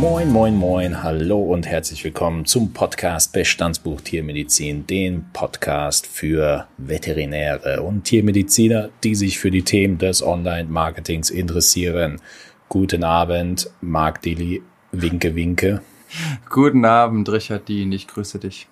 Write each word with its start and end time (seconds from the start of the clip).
Moin, 0.00 0.30
moin, 0.30 0.54
moin, 0.54 1.02
hallo 1.02 1.40
und 1.40 1.66
herzlich 1.66 2.04
willkommen 2.04 2.44
zum 2.44 2.72
Podcast 2.72 3.32
Bestandsbuch 3.32 4.00
Tiermedizin, 4.00 4.86
den 4.86 5.26
Podcast 5.32 6.06
für 6.06 6.68
Veterinäre 6.76 7.82
und 7.82 8.04
Tiermediziner, 8.04 8.90
die 9.02 9.16
sich 9.16 9.40
für 9.40 9.50
die 9.50 9.64
Themen 9.64 9.98
des 9.98 10.22
Online-Marketings 10.22 11.30
interessieren. 11.30 12.20
Guten 12.68 13.02
Abend, 13.02 13.72
Marc 13.80 14.22
Dili, 14.22 14.62
winke, 14.92 15.34
winke. 15.34 15.82
Guten 16.48 16.84
Abend, 16.84 17.28
Richard 17.28 17.66
Dien, 17.66 17.90
ich 17.90 18.06
grüße 18.06 18.38
dich. 18.38 18.68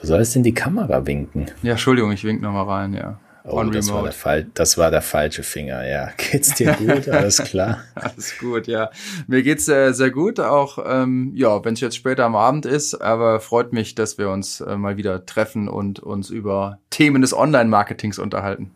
Du 0.00 0.06
sollst 0.06 0.36
in 0.36 0.44
die 0.44 0.54
Kamera 0.54 1.04
winken. 1.04 1.46
Ja, 1.64 1.72
Entschuldigung, 1.72 2.12
ich 2.12 2.22
wink 2.22 2.40
nochmal 2.40 2.66
rein, 2.66 2.94
ja. 2.94 3.18
Oh, 3.48 3.62
das 3.62 3.92
war, 3.92 4.02
der 4.02 4.46
das 4.54 4.76
war 4.76 4.90
der 4.90 5.02
falsche 5.02 5.42
Finger, 5.42 5.86
ja. 5.86 6.10
Geht's 6.16 6.54
dir 6.54 6.72
gut? 6.78 7.08
Alles 7.08 7.38
klar? 7.38 7.84
Alles 7.94 8.36
gut, 8.38 8.66
ja. 8.66 8.90
Mir 9.28 9.42
geht's 9.42 9.68
äh, 9.68 9.92
sehr 9.92 10.10
gut, 10.10 10.40
auch 10.40 10.78
ähm, 10.84 11.32
ja, 11.34 11.64
wenn 11.64 11.74
es 11.74 11.80
jetzt 11.80 11.96
später 11.96 12.24
am 12.24 12.34
Abend 12.34 12.66
ist, 12.66 12.94
aber 12.94 13.40
freut 13.40 13.72
mich, 13.72 13.94
dass 13.94 14.18
wir 14.18 14.30
uns 14.30 14.60
äh, 14.60 14.76
mal 14.76 14.96
wieder 14.96 15.26
treffen 15.26 15.68
und 15.68 16.00
uns 16.00 16.30
über 16.30 16.80
Themen 16.90 17.22
des 17.22 17.34
Online-Marketings 17.34 18.18
unterhalten. 18.18 18.72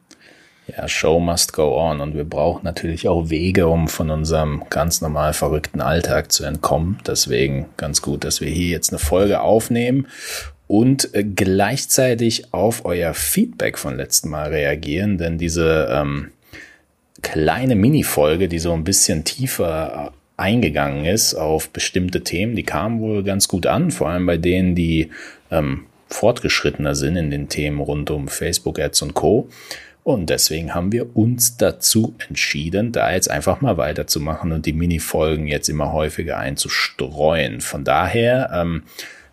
Ja, 0.77 0.87
Show 0.87 1.19
must 1.19 1.53
go 1.53 1.77
on 1.77 2.01
und 2.01 2.15
wir 2.15 2.25
brauchen 2.25 2.65
natürlich 2.65 3.09
auch 3.09 3.29
Wege, 3.29 3.67
um 3.67 3.89
von 3.89 4.11
unserem 4.11 4.63
ganz 4.71 5.01
normal 5.01 5.33
verrückten 5.33 5.81
Alltag 5.81 6.31
zu 6.31 6.45
entkommen. 6.45 6.99
Deswegen 7.05 7.67
ganz 7.77 8.03
gut, 8.03 8.23
dass 8.23 8.41
wir 8.41 8.49
hier 8.49 8.69
jetzt 8.69 8.91
eine 8.91 9.01
Folge 9.01 9.41
aufnehmen 9.41 10.07
und 10.71 11.17
äh, 11.17 11.25
gleichzeitig 11.25 12.55
auf 12.55 12.85
euer 12.85 13.13
Feedback 13.13 13.77
von 13.77 13.97
letzten 13.97 14.29
Mal 14.29 14.51
reagieren, 14.51 15.19
denn 15.19 15.37
diese 15.37 15.89
ähm, 15.91 16.31
kleine 17.23 17.75
Mini-Folge, 17.75 18.47
die 18.47 18.61
so 18.61 18.73
ein 18.73 18.85
bisschen 18.85 19.25
tiefer 19.25 20.13
äh, 20.13 20.41
eingegangen 20.41 21.07
ist 21.07 21.35
auf 21.35 21.71
bestimmte 21.71 22.23
Themen, 22.23 22.55
die 22.55 22.63
kam 22.63 23.01
wohl 23.01 23.25
ganz 23.25 23.49
gut 23.49 23.67
an, 23.67 23.91
vor 23.91 24.11
allem 24.11 24.27
bei 24.27 24.37
denen, 24.37 24.77
die 24.77 25.11
ähm, 25.51 25.87
fortgeschrittener 26.07 26.95
sind 26.95 27.17
in 27.17 27.33
den 27.33 27.49
Themen 27.49 27.81
rund 27.81 28.09
um 28.13 28.29
Facebook 28.29 28.79
Ads 28.79 29.03
und 29.03 29.15
Co. 29.15 29.49
Und 30.05 30.31
deswegen 30.31 30.73
haben 30.73 30.93
wir 30.93 31.17
uns 31.17 31.57
dazu 31.57 32.15
entschieden, 32.29 32.93
da 32.93 33.13
jetzt 33.13 33.29
einfach 33.29 33.61
mal 33.61 33.77
weiterzumachen 33.77 34.53
und 34.53 34.67
die 34.67 34.73
Mini-Folgen 34.73 35.49
jetzt 35.49 35.69
immer 35.69 35.93
häufiger 35.93 36.39
einzustreuen. 36.39 37.61
Von 37.61 37.83
daher, 37.83 38.51
ähm, 38.55 38.85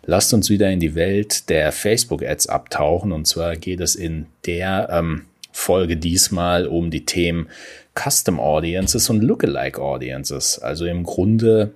lasst 0.08 0.32
uns 0.32 0.48
wieder 0.48 0.70
in 0.70 0.80
die 0.80 0.94
Welt 0.94 1.50
der 1.50 1.70
Facebook-Ads 1.70 2.46
abtauchen. 2.46 3.12
Und 3.12 3.26
zwar 3.26 3.56
geht 3.56 3.80
es 3.80 3.94
in 3.94 4.26
der 4.46 4.88
ähm, 4.90 5.26
Folge 5.52 5.98
diesmal 5.98 6.66
um 6.66 6.90
die 6.90 7.04
Themen 7.04 7.48
Custom 7.94 8.40
Audiences 8.40 9.10
und 9.10 9.22
Lookalike 9.22 9.78
Audiences. 9.80 10.58
Also 10.58 10.86
im 10.86 11.04
Grunde 11.04 11.74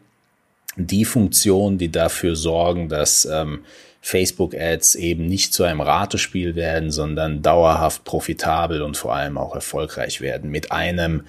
die 0.76 1.04
Funktionen, 1.04 1.76
die 1.76 1.92
dafür 1.92 2.34
sorgen, 2.34 2.88
dass 2.88 3.26
ähm, 3.26 3.66
Facebook-Ads 4.00 4.94
eben 4.94 5.26
nicht 5.26 5.52
zu 5.52 5.64
einem 5.64 5.82
Ratespiel 5.82 6.54
werden, 6.54 6.90
sondern 6.90 7.42
dauerhaft 7.42 8.04
profitabel 8.04 8.80
und 8.80 8.96
vor 8.96 9.14
allem 9.14 9.36
auch 9.36 9.54
erfolgreich 9.54 10.22
werden 10.22 10.50
mit 10.50 10.72
einem 10.72 11.24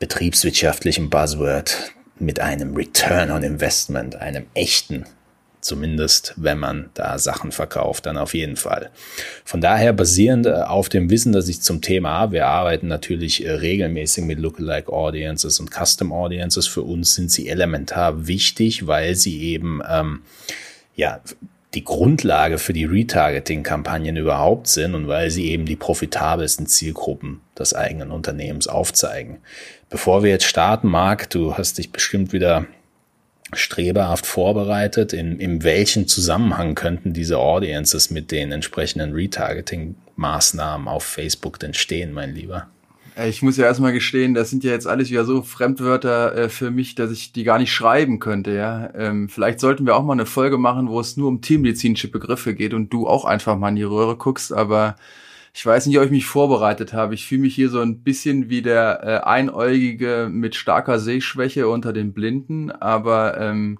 betriebswirtschaftlichen 0.00 1.10
Buzzword, 1.10 1.92
mit 2.18 2.40
einem 2.40 2.74
Return 2.74 3.30
on 3.30 3.44
Investment, 3.44 4.16
einem 4.16 4.46
echten 4.54 5.04
Zumindest, 5.68 6.32
wenn 6.36 6.58
man 6.58 6.88
da 6.94 7.18
Sachen 7.18 7.52
verkauft, 7.52 8.06
dann 8.06 8.16
auf 8.16 8.32
jeden 8.32 8.56
Fall. 8.56 8.88
Von 9.44 9.60
daher 9.60 9.92
basierend 9.92 10.46
äh, 10.46 10.52
auf 10.52 10.88
dem 10.88 11.10
Wissen, 11.10 11.32
das 11.32 11.46
ich 11.46 11.60
zum 11.60 11.82
Thema 11.82 12.08
habe, 12.12 12.32
wir 12.32 12.46
arbeiten 12.46 12.88
natürlich 12.88 13.44
äh, 13.44 13.50
regelmäßig 13.50 14.24
mit 14.24 14.38
Lookalike 14.38 14.90
Audiences 14.90 15.60
und 15.60 15.70
Custom 15.70 16.10
Audiences. 16.10 16.66
Für 16.66 16.80
uns 16.80 17.14
sind 17.14 17.30
sie 17.30 17.50
elementar 17.50 18.26
wichtig, 18.26 18.86
weil 18.86 19.14
sie 19.14 19.42
eben, 19.42 19.82
ähm, 19.86 20.22
ja, 20.96 21.20
die 21.74 21.84
Grundlage 21.84 22.56
für 22.56 22.72
die 22.72 22.86
Retargeting-Kampagnen 22.86 24.16
überhaupt 24.16 24.68
sind 24.68 24.94
und 24.94 25.06
weil 25.06 25.30
sie 25.30 25.50
eben 25.50 25.66
die 25.66 25.76
profitabelsten 25.76 26.66
Zielgruppen 26.66 27.42
des 27.58 27.74
eigenen 27.74 28.10
Unternehmens 28.10 28.68
aufzeigen. 28.68 29.40
Bevor 29.90 30.22
wir 30.22 30.30
jetzt 30.30 30.46
starten, 30.46 30.88
Marc, 30.88 31.28
du 31.28 31.58
hast 31.58 31.76
dich 31.76 31.92
bestimmt 31.92 32.32
wieder 32.32 32.64
streberhaft 33.52 34.26
vorbereitet, 34.26 35.12
in, 35.12 35.38
in 35.38 35.62
welchen 35.62 36.06
Zusammenhang 36.06 36.74
könnten 36.74 37.12
diese 37.12 37.38
Audiences 37.38 38.10
mit 38.10 38.30
den 38.30 38.52
entsprechenden 38.52 39.12
Retargeting-Maßnahmen 39.14 40.88
auf 40.88 41.04
Facebook 41.04 41.58
denn 41.58 41.74
stehen, 41.74 42.12
mein 42.12 42.34
Lieber? 42.34 42.68
Ich 43.26 43.42
muss 43.42 43.56
ja 43.56 43.64
erstmal 43.64 43.92
gestehen, 43.92 44.34
das 44.34 44.48
sind 44.48 44.62
ja 44.62 44.70
jetzt 44.70 44.86
alles 44.86 45.10
wieder 45.10 45.24
so 45.24 45.42
Fremdwörter 45.42 46.36
äh, 46.36 46.48
für 46.48 46.70
mich, 46.70 46.94
dass 46.94 47.10
ich 47.10 47.32
die 47.32 47.42
gar 47.42 47.58
nicht 47.58 47.72
schreiben 47.72 48.20
könnte, 48.20 48.52
ja. 48.52 48.90
Ähm, 48.94 49.28
vielleicht 49.28 49.58
sollten 49.58 49.86
wir 49.86 49.96
auch 49.96 50.04
mal 50.04 50.12
eine 50.12 50.26
Folge 50.26 50.56
machen, 50.56 50.88
wo 50.88 51.00
es 51.00 51.16
nur 51.16 51.26
um 51.26 51.40
teammedizinische 51.40 52.08
Begriffe 52.08 52.54
geht 52.54 52.74
und 52.74 52.92
du 52.92 53.08
auch 53.08 53.24
einfach 53.24 53.58
mal 53.58 53.70
in 53.70 53.76
die 53.76 53.82
Röhre 53.82 54.16
guckst, 54.16 54.52
aber 54.52 54.94
ich 55.54 55.64
weiß 55.64 55.86
nicht, 55.86 55.98
ob 55.98 56.04
ich 56.04 56.10
mich 56.10 56.26
vorbereitet 56.26 56.92
habe. 56.92 57.14
Ich 57.14 57.26
fühle 57.26 57.42
mich 57.42 57.54
hier 57.54 57.68
so 57.70 57.80
ein 57.80 58.02
bisschen 58.02 58.48
wie 58.48 58.62
der 58.62 59.00
äh, 59.02 59.26
Einäugige 59.26 60.28
mit 60.30 60.54
starker 60.54 60.98
Sehschwäche 60.98 61.68
unter 61.68 61.92
den 61.92 62.12
Blinden. 62.12 62.70
Aber 62.70 63.40
ähm, 63.40 63.78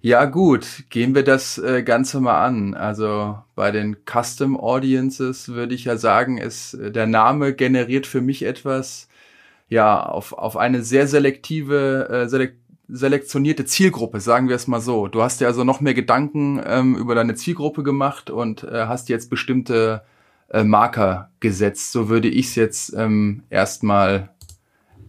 ja 0.00 0.26
gut, 0.26 0.84
gehen 0.90 1.14
wir 1.14 1.24
das 1.24 1.58
äh, 1.58 1.82
Ganze 1.82 2.20
mal 2.20 2.44
an. 2.44 2.74
Also 2.74 3.38
bei 3.56 3.72
den 3.72 3.96
Custom 4.06 4.56
Audiences 4.56 5.48
würde 5.48 5.74
ich 5.74 5.84
ja 5.86 5.96
sagen, 5.96 6.38
ist 6.38 6.74
äh, 6.74 6.92
der 6.92 7.06
Name 7.06 7.52
generiert 7.54 8.06
für 8.06 8.20
mich 8.20 8.44
etwas, 8.44 9.08
ja, 9.68 10.00
auf, 10.02 10.32
auf 10.32 10.56
eine 10.56 10.82
sehr 10.82 11.06
selektive, 11.08 12.08
äh, 12.10 12.28
selek 12.28 12.56
selektionierte 12.90 13.66
Zielgruppe, 13.66 14.18
sagen 14.20 14.48
wir 14.48 14.56
es 14.56 14.66
mal 14.66 14.80
so. 14.80 15.08
Du 15.08 15.22
hast 15.22 15.40
ja 15.42 15.48
also 15.48 15.62
noch 15.62 15.80
mehr 15.80 15.92
Gedanken 15.94 16.60
ähm, 16.64 16.96
über 16.96 17.14
deine 17.14 17.34
Zielgruppe 17.34 17.82
gemacht 17.82 18.30
und 18.30 18.64
äh, 18.64 18.86
hast 18.86 19.10
jetzt 19.10 19.28
bestimmte 19.28 20.02
äh, 20.50 20.64
Marker 20.64 21.30
gesetzt. 21.40 21.92
So 21.92 22.08
würde 22.08 22.28
ich 22.28 22.46
es 22.46 22.54
jetzt 22.54 22.94
ähm, 22.94 23.44
erstmal 23.50 24.30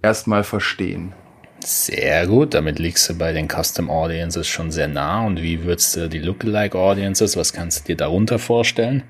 erstmal 0.02 0.44
verstehen. 0.44 1.14
Sehr 1.62 2.26
gut, 2.28 2.54
damit 2.54 2.80
liegst 2.80 3.10
du 3.10 3.18
bei 3.18 3.34
den 3.34 3.50
Custom 3.50 3.90
Audiences 3.90 4.48
schon 4.48 4.72
sehr 4.72 4.88
nah. 4.88 5.26
Und 5.26 5.42
wie 5.42 5.64
würdest 5.64 5.96
du 5.96 6.08
die 6.08 6.20
Lookalike 6.20 6.78
Audiences, 6.78 7.36
was 7.36 7.52
kannst 7.52 7.82
du 7.82 7.88
dir 7.88 7.98
darunter 7.98 8.40
vorstellen? 8.40 9.04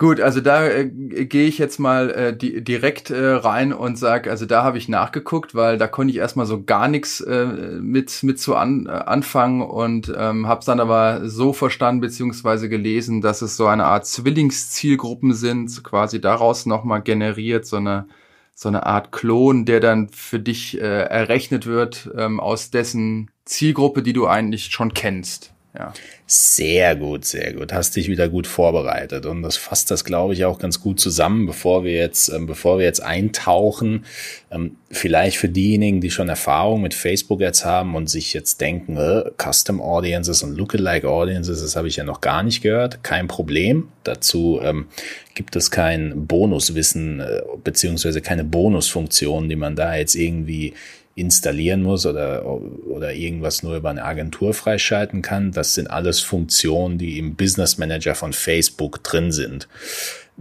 Gut, 0.00 0.18
also 0.18 0.40
da 0.40 0.66
äh, 0.66 0.86
gehe 0.86 1.46
ich 1.46 1.58
jetzt 1.58 1.78
mal 1.78 2.10
äh, 2.10 2.34
di 2.34 2.64
direkt 2.64 3.10
äh, 3.10 3.32
rein 3.32 3.70
und 3.74 3.98
sag, 3.98 4.28
also 4.28 4.46
da 4.46 4.62
habe 4.62 4.78
ich 4.78 4.88
nachgeguckt, 4.88 5.54
weil 5.54 5.76
da 5.76 5.88
konnte 5.88 6.10
ich 6.10 6.16
erstmal 6.16 6.46
so 6.46 6.64
gar 6.64 6.88
nichts 6.88 7.20
äh, 7.20 7.44
mit 7.82 8.22
mit 8.22 8.40
zu 8.40 8.56
an, 8.56 8.86
äh, 8.86 8.92
anfangen 8.92 9.60
und 9.60 10.10
ähm, 10.16 10.48
habe 10.48 10.64
dann 10.64 10.80
aber 10.80 11.28
so 11.28 11.52
verstanden 11.52 12.00
beziehungsweise 12.00 12.70
gelesen, 12.70 13.20
dass 13.20 13.42
es 13.42 13.58
so 13.58 13.66
eine 13.66 13.84
Art 13.84 14.06
Zwillingszielgruppen 14.06 15.34
sind, 15.34 15.84
quasi 15.84 16.18
daraus 16.18 16.64
nochmal 16.64 17.02
generiert 17.02 17.66
so 17.66 17.76
eine 17.76 18.08
so 18.54 18.70
eine 18.70 18.86
Art 18.86 19.12
Klon, 19.12 19.66
der 19.66 19.80
dann 19.80 20.08
für 20.08 20.40
dich 20.40 20.80
äh, 20.80 21.02
errechnet 21.02 21.66
wird 21.66 22.10
ähm, 22.16 22.40
aus 22.40 22.70
dessen 22.70 23.30
Zielgruppe, 23.44 24.02
die 24.02 24.14
du 24.14 24.26
eigentlich 24.26 24.70
schon 24.70 24.94
kennst. 24.94 25.52
Ja. 25.72 25.92
Sehr 26.26 26.96
gut, 26.96 27.24
sehr 27.24 27.52
gut. 27.52 27.72
Hast 27.72 27.94
dich 27.94 28.08
wieder 28.08 28.28
gut 28.28 28.48
vorbereitet 28.48 29.24
und 29.24 29.42
das 29.42 29.56
fasst 29.56 29.90
das, 29.92 30.04
glaube 30.04 30.34
ich, 30.34 30.44
auch 30.44 30.58
ganz 30.58 30.80
gut 30.80 30.98
zusammen, 30.98 31.46
bevor 31.46 31.84
wir 31.84 31.92
jetzt, 31.92 32.28
ähm, 32.28 32.46
bevor 32.46 32.78
wir 32.78 32.86
jetzt 32.86 33.02
eintauchen. 33.02 34.04
Ähm, 34.50 34.76
vielleicht 34.90 35.36
für 35.36 35.48
diejenigen, 35.48 36.00
die 36.00 36.10
schon 36.10 36.28
Erfahrung 36.28 36.82
mit 36.82 36.92
Facebook 36.92 37.40
Ads 37.40 37.64
haben 37.64 37.94
und 37.94 38.10
sich 38.10 38.32
jetzt 38.32 38.60
denken, 38.60 38.96
äh, 38.96 39.30
Custom 39.40 39.80
Audiences 39.80 40.42
und 40.42 40.56
Lookalike 40.56 41.08
Audiences, 41.08 41.62
das 41.62 41.76
habe 41.76 41.86
ich 41.86 41.96
ja 41.96 42.04
noch 42.04 42.20
gar 42.20 42.42
nicht 42.42 42.62
gehört. 42.62 43.04
Kein 43.04 43.28
Problem. 43.28 43.88
Dazu 44.02 44.60
ähm, 44.62 44.86
gibt 45.34 45.54
es 45.54 45.70
kein 45.70 46.26
Bonuswissen 46.26 47.20
äh, 47.20 47.42
beziehungsweise 47.62 48.20
keine 48.20 48.42
Bonusfunktion, 48.42 49.48
die 49.48 49.56
man 49.56 49.76
da 49.76 49.94
jetzt 49.94 50.16
irgendwie 50.16 50.74
installieren 51.20 51.82
muss 51.82 52.06
oder, 52.06 52.44
oder 52.46 53.12
irgendwas 53.12 53.62
nur 53.62 53.76
über 53.76 53.90
eine 53.90 54.04
Agentur 54.04 54.54
freischalten 54.54 55.22
kann. 55.22 55.52
Das 55.52 55.74
sind 55.74 55.90
alles 55.90 56.20
Funktionen, 56.20 56.98
die 56.98 57.18
im 57.18 57.34
Business 57.34 57.78
Manager 57.78 58.14
von 58.14 58.32
Facebook 58.32 59.02
drin 59.04 59.30
sind. 59.30 59.68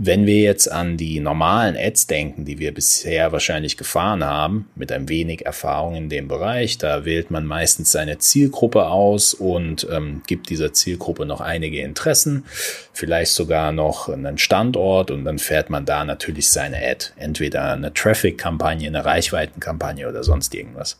Wenn 0.01 0.25
wir 0.25 0.39
jetzt 0.39 0.71
an 0.71 0.95
die 0.95 1.19
normalen 1.19 1.75
Ads 1.75 2.07
denken, 2.07 2.45
die 2.45 2.57
wir 2.57 2.73
bisher 2.73 3.33
wahrscheinlich 3.33 3.75
gefahren 3.75 4.23
haben, 4.23 4.69
mit 4.75 4.93
ein 4.93 5.09
wenig 5.09 5.45
Erfahrung 5.45 5.95
in 5.95 6.07
dem 6.07 6.29
Bereich, 6.29 6.77
da 6.77 7.03
wählt 7.03 7.31
man 7.31 7.45
meistens 7.45 7.91
seine 7.91 8.17
Zielgruppe 8.17 8.85
aus 8.85 9.33
und 9.33 9.85
ähm, 9.91 10.21
gibt 10.25 10.49
dieser 10.49 10.71
Zielgruppe 10.71 11.25
noch 11.25 11.41
einige 11.41 11.81
Interessen, 11.81 12.45
vielleicht 12.93 13.33
sogar 13.33 13.73
noch 13.73 14.07
einen 14.07 14.37
Standort 14.37 15.11
und 15.11 15.25
dann 15.25 15.37
fährt 15.37 15.69
man 15.69 15.83
da 15.83 16.05
natürlich 16.05 16.47
seine 16.47 16.77
Ad. 16.77 17.07
Entweder 17.17 17.73
eine 17.73 17.93
Traffic-Kampagne, 17.93 18.87
eine 18.87 19.03
Reichweitenkampagne 19.03 20.07
oder 20.07 20.23
sonst 20.23 20.55
irgendwas. 20.55 20.97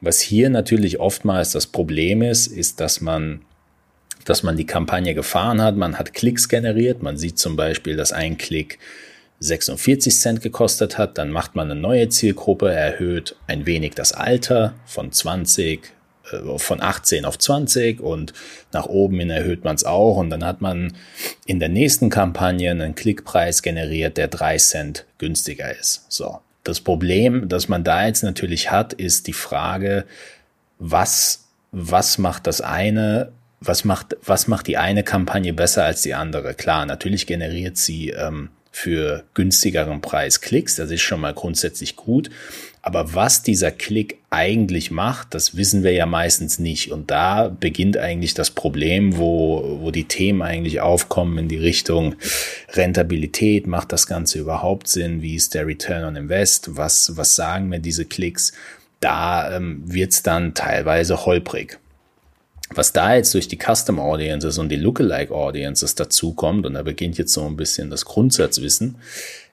Was 0.00 0.18
hier 0.18 0.50
natürlich 0.50 0.98
oftmals 0.98 1.52
das 1.52 1.68
Problem 1.68 2.20
ist, 2.20 2.48
ist, 2.48 2.80
dass 2.80 3.00
man 3.00 3.42
dass 4.24 4.42
man 4.42 4.56
die 4.56 4.66
Kampagne 4.66 5.14
gefahren 5.14 5.62
hat. 5.62 5.76
Man 5.76 5.98
hat 5.98 6.14
Klicks 6.14 6.48
generiert. 6.48 7.02
Man 7.02 7.16
sieht 7.16 7.38
zum 7.38 7.56
Beispiel, 7.56 7.96
dass 7.96 8.12
ein 8.12 8.38
Klick 8.38 8.78
46 9.40 10.18
Cent 10.18 10.40
gekostet 10.42 10.98
hat. 10.98 11.18
Dann 11.18 11.30
macht 11.30 11.54
man 11.54 11.70
eine 11.70 11.80
neue 11.80 12.08
Zielgruppe, 12.08 12.70
erhöht 12.70 13.36
ein 13.46 13.66
wenig 13.66 13.94
das 13.94 14.12
Alter 14.12 14.74
von 14.86 15.12
20 15.12 15.92
äh, 16.30 16.58
von 16.58 16.80
18 16.80 17.24
auf 17.24 17.38
20 17.38 18.00
und 18.00 18.32
nach 18.72 18.86
oben 18.86 19.18
hin 19.18 19.30
erhöht 19.30 19.64
man 19.64 19.76
es 19.76 19.84
auch 19.84 20.16
und 20.16 20.30
dann 20.30 20.44
hat 20.44 20.60
man 20.60 20.94
in 21.46 21.60
der 21.60 21.68
nächsten 21.68 22.10
Kampagne 22.10 22.70
einen 22.70 22.94
Klickpreis 22.94 23.62
generiert, 23.62 24.16
der 24.16 24.28
drei 24.28 24.56
Cent 24.56 25.04
günstiger 25.18 25.76
ist. 25.76 26.06
So. 26.08 26.38
Das 26.62 26.80
Problem, 26.80 27.48
das 27.48 27.68
man 27.68 27.84
da 27.84 28.06
jetzt 28.06 28.22
natürlich 28.22 28.70
hat, 28.70 28.94
ist 28.94 29.26
die 29.26 29.34
Frage, 29.34 30.06
was, 30.78 31.44
was 31.72 32.16
macht 32.16 32.46
das 32.46 32.62
eine, 32.62 33.32
was 33.66 33.84
macht, 33.84 34.16
was 34.24 34.48
macht 34.48 34.66
die 34.66 34.76
eine 34.76 35.02
Kampagne 35.02 35.52
besser 35.52 35.84
als 35.84 36.02
die 36.02 36.14
andere? 36.14 36.54
Klar, 36.54 36.86
natürlich 36.86 37.26
generiert 37.26 37.76
sie 37.76 38.10
ähm, 38.10 38.50
für 38.70 39.24
günstigeren 39.34 40.00
Preis 40.00 40.40
Klicks, 40.40 40.76
das 40.76 40.90
ist 40.90 41.02
schon 41.02 41.20
mal 41.20 41.32
grundsätzlich 41.32 41.94
gut. 41.94 42.30
Aber 42.82 43.14
was 43.14 43.42
dieser 43.42 43.70
Klick 43.70 44.18
eigentlich 44.28 44.90
macht, 44.90 45.32
das 45.32 45.56
wissen 45.56 45.84
wir 45.84 45.92
ja 45.92 46.04
meistens 46.04 46.58
nicht. 46.58 46.92
Und 46.92 47.10
da 47.10 47.48
beginnt 47.48 47.96
eigentlich 47.96 48.34
das 48.34 48.50
Problem, 48.50 49.16
wo, 49.16 49.78
wo 49.80 49.90
die 49.90 50.04
Themen 50.04 50.42
eigentlich 50.42 50.82
aufkommen 50.82 51.38
in 51.38 51.48
die 51.48 51.56
Richtung 51.56 52.16
Rentabilität. 52.72 53.66
Macht 53.66 53.90
das 53.92 54.06
Ganze 54.06 54.38
überhaupt 54.38 54.88
Sinn? 54.88 55.22
Wie 55.22 55.34
ist 55.34 55.54
der 55.54 55.66
Return 55.66 56.04
on 56.04 56.16
Invest? 56.16 56.76
Was, 56.76 57.16
was 57.16 57.34
sagen 57.34 57.70
mir 57.70 57.80
diese 57.80 58.04
Klicks? 58.04 58.52
Da 59.00 59.56
ähm, 59.56 59.80
wird's 59.86 60.22
dann 60.22 60.52
teilweise 60.52 61.24
holprig. 61.24 61.78
Was 62.70 62.92
da 62.92 63.14
jetzt 63.14 63.34
durch 63.34 63.46
die 63.46 63.58
Custom 63.58 64.00
Audiences 64.00 64.58
und 64.58 64.70
die 64.70 64.76
Lookalike 64.76 65.34
Audiences 65.34 65.94
dazukommt, 65.94 66.64
und 66.66 66.74
da 66.74 66.82
beginnt 66.82 67.18
jetzt 67.18 67.32
so 67.32 67.44
ein 67.44 67.56
bisschen 67.56 67.90
das 67.90 68.04
Grundsatzwissen, 68.04 68.96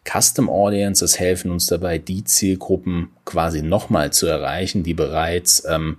Custom 0.06 0.50
Audiences 0.50 1.20
helfen 1.20 1.52
uns 1.52 1.68
dabei, 1.68 1.98
die 1.98 2.24
Zielgruppen 2.24 3.10
quasi 3.26 3.62
nochmal 3.62 4.12
zu 4.12 4.28
erreichen, 4.28 4.84
die 4.84 4.94
bereits 4.94 5.64
ähm, 5.68 5.98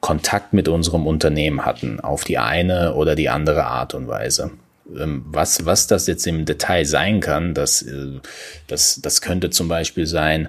Kontakt 0.00 0.52
mit 0.52 0.68
unserem 0.68 1.06
Unternehmen 1.06 1.64
hatten, 1.64 2.00
auf 2.00 2.24
die 2.24 2.38
eine 2.38 2.94
oder 2.94 3.14
die 3.14 3.28
andere 3.28 3.64
Art 3.64 3.94
und 3.94 4.08
Weise. 4.08 4.50
Ähm, 4.96 5.24
was, 5.26 5.66
was 5.66 5.86
das 5.86 6.06
jetzt 6.06 6.26
im 6.26 6.44
Detail 6.44 6.84
sein 6.84 7.20
kann, 7.20 7.54
das, 7.54 7.82
äh, 7.82 8.20
das, 8.66 9.00
das 9.02 9.20
könnte 9.20 9.50
zum 9.50 9.68
Beispiel 9.68 10.06
sein, 10.06 10.48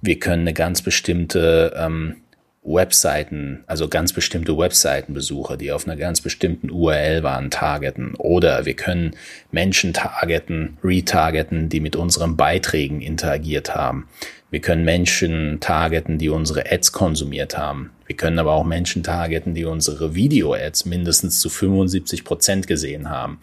wir 0.00 0.18
können 0.18 0.42
eine 0.42 0.54
ganz 0.54 0.82
bestimmte 0.82 1.74
ähm, 1.76 2.21
Webseiten, 2.64 3.64
also 3.66 3.88
ganz 3.88 4.12
bestimmte 4.12 4.56
Webseitenbesucher, 4.56 5.56
die 5.56 5.72
auf 5.72 5.86
einer 5.86 5.96
ganz 5.96 6.20
bestimmten 6.20 6.70
URL 6.70 7.22
waren, 7.24 7.50
targeten. 7.50 8.14
Oder 8.14 8.64
wir 8.64 8.74
können 8.74 9.16
Menschen 9.50 9.92
targeten, 9.92 10.78
retargeten, 10.84 11.68
die 11.68 11.80
mit 11.80 11.96
unseren 11.96 12.36
Beiträgen 12.36 13.00
interagiert 13.00 13.74
haben. 13.74 14.08
Wir 14.50 14.60
können 14.60 14.84
Menschen 14.84 15.58
targeten, 15.60 16.18
die 16.18 16.28
unsere 16.28 16.70
Ads 16.70 16.92
konsumiert 16.92 17.58
haben. 17.58 17.90
Wir 18.06 18.16
können 18.16 18.38
aber 18.38 18.52
auch 18.52 18.64
Menschen 18.64 19.02
targeten, 19.02 19.54
die 19.54 19.64
unsere 19.64 20.14
Video-Ads 20.14 20.84
mindestens 20.84 21.40
zu 21.40 21.48
75 21.48 22.22
Prozent 22.24 22.66
gesehen 22.68 23.10
haben. 23.10 23.40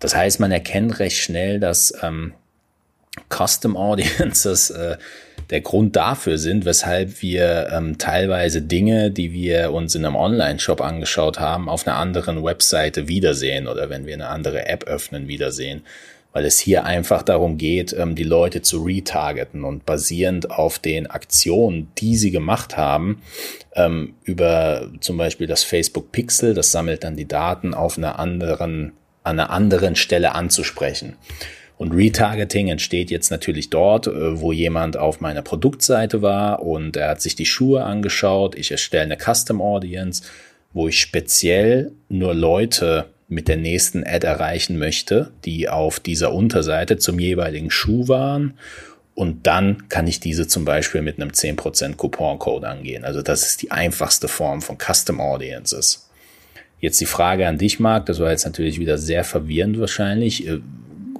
Das 0.00 0.14
heißt, 0.14 0.40
man 0.40 0.52
erkennt 0.52 0.98
recht 0.98 1.16
schnell, 1.16 1.60
dass 1.60 1.94
ähm, 2.02 2.34
Custom 3.30 3.76
Audiences 3.76 4.70
äh, 4.70 4.98
der 5.50 5.60
Grund 5.60 5.96
dafür 5.96 6.38
sind, 6.38 6.64
weshalb 6.64 7.22
wir 7.22 7.70
ähm, 7.72 7.98
teilweise 7.98 8.62
Dinge, 8.62 9.10
die 9.10 9.32
wir 9.32 9.72
uns 9.72 9.94
in 9.94 10.04
einem 10.04 10.16
Online-Shop 10.16 10.80
angeschaut 10.80 11.38
haben, 11.38 11.68
auf 11.68 11.86
einer 11.86 11.96
anderen 11.96 12.42
Webseite 12.42 13.08
wiedersehen 13.08 13.66
oder 13.66 13.90
wenn 13.90 14.06
wir 14.06 14.14
eine 14.14 14.28
andere 14.28 14.66
App 14.66 14.84
öffnen, 14.84 15.28
wiedersehen. 15.28 15.82
Weil 16.32 16.46
es 16.46 16.58
hier 16.58 16.84
einfach 16.84 17.22
darum 17.22 17.58
geht, 17.58 17.92
ähm, 17.92 18.16
die 18.16 18.24
Leute 18.24 18.62
zu 18.62 18.82
retargeten 18.82 19.64
und 19.64 19.86
basierend 19.86 20.50
auf 20.50 20.78
den 20.78 21.06
Aktionen, 21.06 21.92
die 21.98 22.16
sie 22.16 22.32
gemacht 22.32 22.76
haben, 22.76 23.22
ähm, 23.74 24.14
über 24.24 24.90
zum 25.00 25.16
Beispiel 25.16 25.46
das 25.46 25.62
Facebook 25.62 26.10
Pixel, 26.10 26.54
das 26.54 26.72
sammelt 26.72 27.04
dann 27.04 27.16
die 27.16 27.28
Daten 27.28 27.74
auf 27.74 27.98
einer 27.98 28.18
anderen, 28.18 28.92
an 29.22 29.38
einer 29.38 29.50
anderen 29.50 29.94
Stelle 29.94 30.34
anzusprechen. 30.34 31.16
Und 31.76 31.92
Retargeting 31.92 32.68
entsteht 32.68 33.10
jetzt 33.10 33.30
natürlich 33.30 33.70
dort, 33.70 34.06
äh, 34.06 34.40
wo 34.40 34.52
jemand 34.52 34.96
auf 34.96 35.20
meiner 35.20 35.42
Produktseite 35.42 36.22
war 36.22 36.62
und 36.62 36.96
er 36.96 37.08
hat 37.10 37.20
sich 37.20 37.34
die 37.34 37.46
Schuhe 37.46 37.84
angeschaut. 37.84 38.54
Ich 38.54 38.70
erstelle 38.70 39.04
eine 39.04 39.18
Custom 39.18 39.60
Audience, 39.60 40.22
wo 40.72 40.88
ich 40.88 41.00
speziell 41.00 41.92
nur 42.08 42.34
Leute 42.34 43.06
mit 43.28 43.48
der 43.48 43.56
nächsten 43.56 44.04
Ad 44.04 44.26
erreichen 44.26 44.78
möchte, 44.78 45.32
die 45.44 45.68
auf 45.68 45.98
dieser 45.98 46.32
Unterseite 46.32 46.98
zum 46.98 47.18
jeweiligen 47.18 47.70
Schuh 47.70 48.06
waren. 48.06 48.54
Und 49.14 49.46
dann 49.46 49.88
kann 49.88 50.06
ich 50.06 50.20
diese 50.20 50.46
zum 50.46 50.64
Beispiel 50.64 51.00
mit 51.00 51.20
einem 51.20 51.30
10% 51.30 51.96
Couponcode 51.96 52.64
angehen. 52.64 53.04
Also 53.04 53.22
das 53.22 53.42
ist 53.42 53.62
die 53.62 53.70
einfachste 53.70 54.28
Form 54.28 54.60
von 54.60 54.76
Custom 54.78 55.20
Audiences. 55.20 56.08
Jetzt 56.80 57.00
die 57.00 57.06
Frage 57.06 57.46
an 57.46 57.56
dich, 57.56 57.80
Marc, 57.80 58.06
das 58.06 58.18
war 58.18 58.30
jetzt 58.30 58.44
natürlich 58.44 58.78
wieder 58.78 58.98
sehr 58.98 59.24
verwirrend 59.24 59.78
wahrscheinlich. 59.78 60.46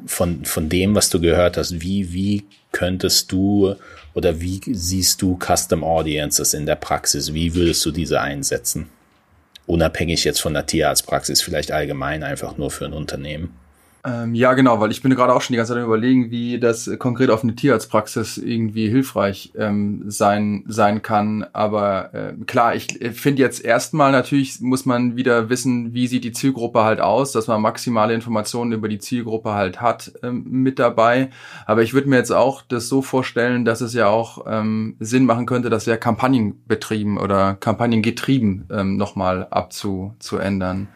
Von, 0.07 0.45
von 0.45 0.69
dem, 0.69 0.95
was 0.95 1.09
du 1.11 1.21
gehört 1.21 1.57
hast, 1.57 1.81
wie, 1.81 2.13
wie 2.13 2.45
könntest 2.73 3.33
du 3.33 3.75
oder 4.13 4.41
wie 4.41 4.61
siehst 4.67 5.23
du 5.23 5.39
Custom 5.39 5.83
Audiences 5.83 6.55
in 6.55 6.67
der 6.67 6.77
Praxis? 6.77 7.33
Wie 7.33 7.55
würdest 7.55 7.85
du 7.87 7.91
diese 7.91 8.21
einsetzen? 8.21 8.91
Unabhängig 9.67 10.25
jetzt 10.25 10.41
von 10.41 10.53
der 10.53 10.67
Tierarztpraxis, 10.67 11.41
vielleicht 11.41 11.73
allgemein 11.73 12.23
einfach 12.23 12.59
nur 12.59 12.71
für 12.71 12.85
ein 12.85 12.93
Unternehmen. 12.93 13.55
Ähm, 14.07 14.35
ja, 14.35 14.53
genau, 14.53 14.81
weil 14.81 14.91
ich 14.91 15.01
bin 15.01 15.15
gerade 15.15 15.33
auch 15.33 15.41
schon 15.41 15.55
die 15.55 15.57
ganze 15.57 15.73
Zeit 15.73 15.83
überlegen, 15.83 16.31
wie 16.31 16.61
das 16.61 16.91
konkret 16.99 17.31
auf 17.31 17.43
eine 17.43 17.55
Tierarztpraxis 17.55 18.37
irgendwie 18.37 18.91
hilfreich 18.91 19.53
ähm, 19.57 20.05
sein 20.09 20.65
sein 20.69 21.01
kann. 21.01 21.47
Aber 21.55 22.13
äh, 22.13 22.35
klar, 22.45 22.75
ich 22.75 23.01
äh, 23.01 23.13
finde 23.13 23.41
jetzt 23.41 23.65
erstmal 23.65 24.13
natürlich 24.13 24.61
muss 24.61 24.85
man 24.85 25.17
wieder 25.17 25.49
wissen, 25.49 25.95
wie 25.95 26.07
sieht 26.07 26.25
die 26.25 26.33
Zielgruppe 26.33 26.85
halt 26.85 27.01
aus, 27.01 27.33
dass 27.33 27.47
man 27.47 27.63
maximale 27.63 28.13
Informationen 28.13 28.73
über 28.73 28.91
die 28.91 28.99
Zielgruppe 28.99 29.55
halt 29.55 29.81
hat 29.81 30.13
ähm, 30.23 30.45
mit 30.51 30.79
dabei. 30.79 31.31
Aber 31.65 31.83
ich 31.83 31.95
würde 31.95 32.11
mir 32.11 32.17
jetzt 32.17 32.33
auch 32.33 32.61
das 32.61 32.91
so 32.91 33.01
vorstellen, 33.01 33.65
dass 33.65 33.81
es 33.81 33.95
ja 33.95 34.09
auch 34.09 34.45
ähm, 34.47 34.97
Sinn 35.01 35.25
machen 35.25 35.47
könnte, 35.47 35.71
das 35.71 35.87
ja 35.87 35.97
Kampagnen 35.97 36.63
betrieben 36.67 37.17
oder 37.17 37.55
Kampagnen 37.55 38.03
getrieben 38.03 38.67
ähm, 38.71 38.99
nochmal 38.99 39.47
abzuändern. 39.51 40.89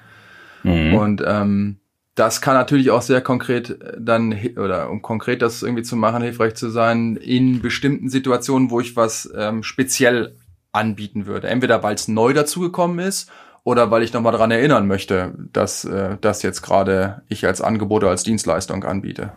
Mhm. 0.62 0.94
Und 0.94 1.24
ähm, 1.26 1.78
das 2.18 2.40
kann 2.40 2.54
natürlich 2.54 2.90
auch 2.90 3.02
sehr 3.02 3.20
konkret 3.20 3.70
äh, 3.70 3.96
dann, 3.98 4.38
oder 4.56 4.90
um 4.90 5.02
konkret 5.02 5.42
das 5.42 5.62
irgendwie 5.62 5.82
zu 5.82 5.96
machen, 5.96 6.22
hilfreich 6.22 6.54
zu 6.54 6.70
sein, 6.70 7.16
in 7.16 7.62
bestimmten 7.62 8.08
Situationen, 8.08 8.70
wo 8.70 8.80
ich 8.80 8.96
was 8.96 9.30
ähm, 9.36 9.62
speziell 9.62 10.34
anbieten 10.72 11.26
würde. 11.26 11.48
Entweder 11.48 11.82
weil 11.82 11.94
es 11.94 12.08
neu 12.08 12.32
dazugekommen 12.32 12.98
ist 12.98 13.30
oder 13.64 13.90
weil 13.90 14.02
ich 14.02 14.12
nochmal 14.12 14.32
daran 14.32 14.50
erinnern 14.50 14.86
möchte, 14.86 15.34
dass 15.52 15.84
äh, 15.84 16.16
das 16.20 16.42
jetzt 16.42 16.62
gerade 16.62 17.22
ich 17.28 17.46
als 17.46 17.60
Angebot 17.60 18.02
oder 18.02 18.10
als 18.10 18.24
Dienstleistung 18.24 18.84
anbiete. 18.84 19.32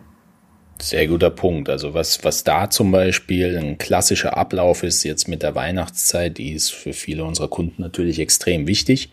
Sehr 0.80 1.06
guter 1.06 1.30
Punkt. 1.30 1.68
Also 1.68 1.94
was, 1.94 2.24
was 2.24 2.42
da 2.42 2.68
zum 2.68 2.90
Beispiel 2.90 3.56
ein 3.56 3.78
klassischer 3.78 4.36
Ablauf 4.36 4.82
ist 4.82 5.04
jetzt 5.04 5.28
mit 5.28 5.42
der 5.44 5.54
Weihnachtszeit, 5.54 6.38
die 6.38 6.52
ist 6.52 6.72
für 6.72 6.92
viele 6.92 7.24
unserer 7.24 7.48
Kunden 7.48 7.82
natürlich 7.82 8.18
extrem 8.18 8.66
wichtig. 8.66 9.10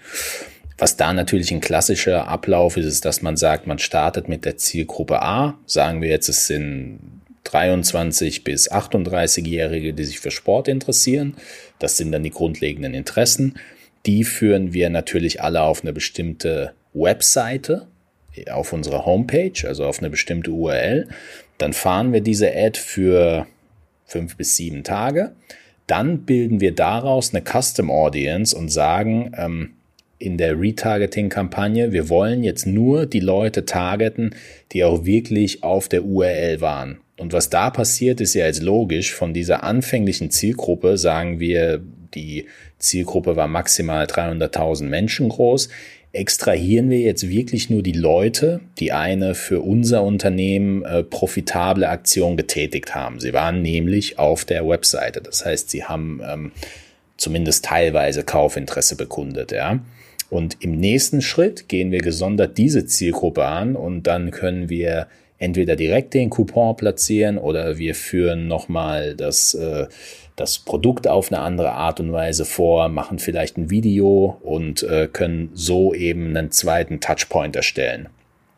Was 0.79 0.95
da 0.95 1.12
natürlich 1.12 1.51
ein 1.51 1.59
klassischer 1.59 2.27
Ablauf 2.29 2.77
ist, 2.77 2.86
ist, 2.86 3.05
dass 3.05 3.21
man 3.21 3.36
sagt, 3.36 3.67
man 3.67 3.79
startet 3.79 4.29
mit 4.29 4.45
der 4.45 4.55
Zielgruppe 4.57 5.21
A. 5.21 5.59
Sagen 5.65 6.01
wir 6.01 6.07
jetzt, 6.07 6.29
es 6.29 6.48
sind 6.48 7.00
23 7.43 8.45
bis 8.45 8.71
38-Jährige, 8.71 9.93
die 9.93 10.05
sich 10.05 10.21
für 10.21 10.31
Sport 10.31 10.69
interessieren. 10.69 11.36
Das 11.79 11.98
sind 11.98 12.13
dann 12.13 12.24
die 12.24 12.29
grundlegenden 12.29 12.93
Interessen. 12.93 13.55
Die 14.05 14.24
führen 14.24 14.71
wir 14.71 14.89
natürlich 14.89 15.41
alle 15.41 15.63
auf 15.63 15.81
eine 15.81 15.91
bestimmte 15.91 16.74
Webseite, 16.93 17.88
auf 18.50 18.71
unserer 18.71 19.05
Homepage, 19.05 19.67
also 19.67 19.86
auf 19.86 20.00
eine 20.00 20.09
bestimmte 20.09 20.51
URL. 20.51 21.09
Dann 21.57 21.74
fahren 21.74 22.13
wir 22.13 22.21
diese 22.21 22.55
Ad 22.55 22.79
für 22.79 23.48
fünf 24.05 24.38
bis 24.38 24.55
sieben 24.55 24.86
Tage. 24.86 25.33
Dann 25.88 26.24
bilden 26.24 26.62
wir 26.62 26.74
daraus 26.74 27.33
eine 27.33 27.43
Custom 27.43 27.91
Audience 27.91 28.55
und 28.55 28.69
sagen, 28.69 29.33
ähm, 29.36 29.74
in 30.19 30.38
der 30.38 30.59
Retargeting-Kampagne, 30.59 31.93
wir 31.93 32.09
wollen 32.09 32.43
jetzt 32.43 32.67
nur 32.67 33.05
die 33.05 33.21
Leute 33.21 33.65
targeten, 33.65 34.35
die 34.73 34.83
auch 34.83 35.05
wirklich 35.05 35.63
auf 35.63 35.88
der 35.88 36.03
URL 36.03 36.59
waren. 36.61 36.99
Und 37.17 37.33
was 37.33 37.49
da 37.49 37.69
passiert, 37.69 38.21
ist 38.21 38.33
ja 38.33 38.45
jetzt 38.45 38.61
logisch. 38.61 39.13
Von 39.13 39.33
dieser 39.33 39.63
anfänglichen 39.63 40.29
Zielgruppe 40.29 40.97
sagen 40.97 41.39
wir, 41.39 41.81
die 42.13 42.45
Zielgruppe 42.77 43.35
war 43.35 43.47
maximal 43.47 44.05
300.000 44.05 44.83
Menschen 44.83 45.29
groß. 45.29 45.69
Extrahieren 46.11 46.89
wir 46.89 46.99
jetzt 46.99 47.29
wirklich 47.29 47.69
nur 47.69 47.83
die 47.83 47.93
Leute, 47.93 48.61
die 48.79 48.91
eine 48.91 49.35
für 49.35 49.61
unser 49.61 50.03
Unternehmen 50.03 50.83
äh, 50.83 51.03
profitable 51.03 51.88
Aktion 51.88 52.35
getätigt 52.35 52.95
haben. 52.95 53.19
Sie 53.19 53.33
waren 53.33 53.61
nämlich 53.61 54.17
auf 54.17 54.43
der 54.43 54.67
Webseite. 54.67 55.21
Das 55.21 55.45
heißt, 55.45 55.69
sie 55.69 55.83
haben 55.83 56.21
ähm, 56.27 56.51
zumindest 57.15 57.65
teilweise 57.65 58.23
Kaufinteresse 58.23 58.95
bekundet. 58.95 59.51
Ja. 59.51 59.79
Und 60.29 60.57
im 60.59 60.71
nächsten 60.71 61.21
Schritt 61.21 61.67
gehen 61.69 61.91
wir 61.91 62.00
gesondert 62.00 62.57
diese 62.57 62.86
Zielgruppe 62.86 63.45
an 63.45 63.75
und 63.75 64.03
dann 64.03 64.31
können 64.31 64.69
wir 64.69 65.07
entweder 65.39 65.75
direkt 65.75 66.13
den 66.13 66.29
Coupon 66.29 66.75
platzieren 66.75 67.38
oder 67.38 67.77
wir 67.77 67.95
führen 67.95 68.48
nochmal 68.48 69.15
das, 69.15 69.53
äh, 69.53 69.88
das 70.36 70.59
Produkt 70.59 71.07
auf 71.07 71.31
eine 71.31 71.41
andere 71.41 71.71
Art 71.71 72.00
und 72.00 72.12
Weise 72.12 72.45
vor, 72.45 72.89
machen 72.89 73.19
vielleicht 73.19 73.57
ein 73.57 73.69
Video 73.69 74.38
und 74.43 74.83
äh, 74.83 75.07
können 75.12 75.50
so 75.53 75.93
eben 75.93 76.36
einen 76.36 76.51
zweiten 76.51 77.00
Touchpoint 77.00 77.55
erstellen. 77.55 78.09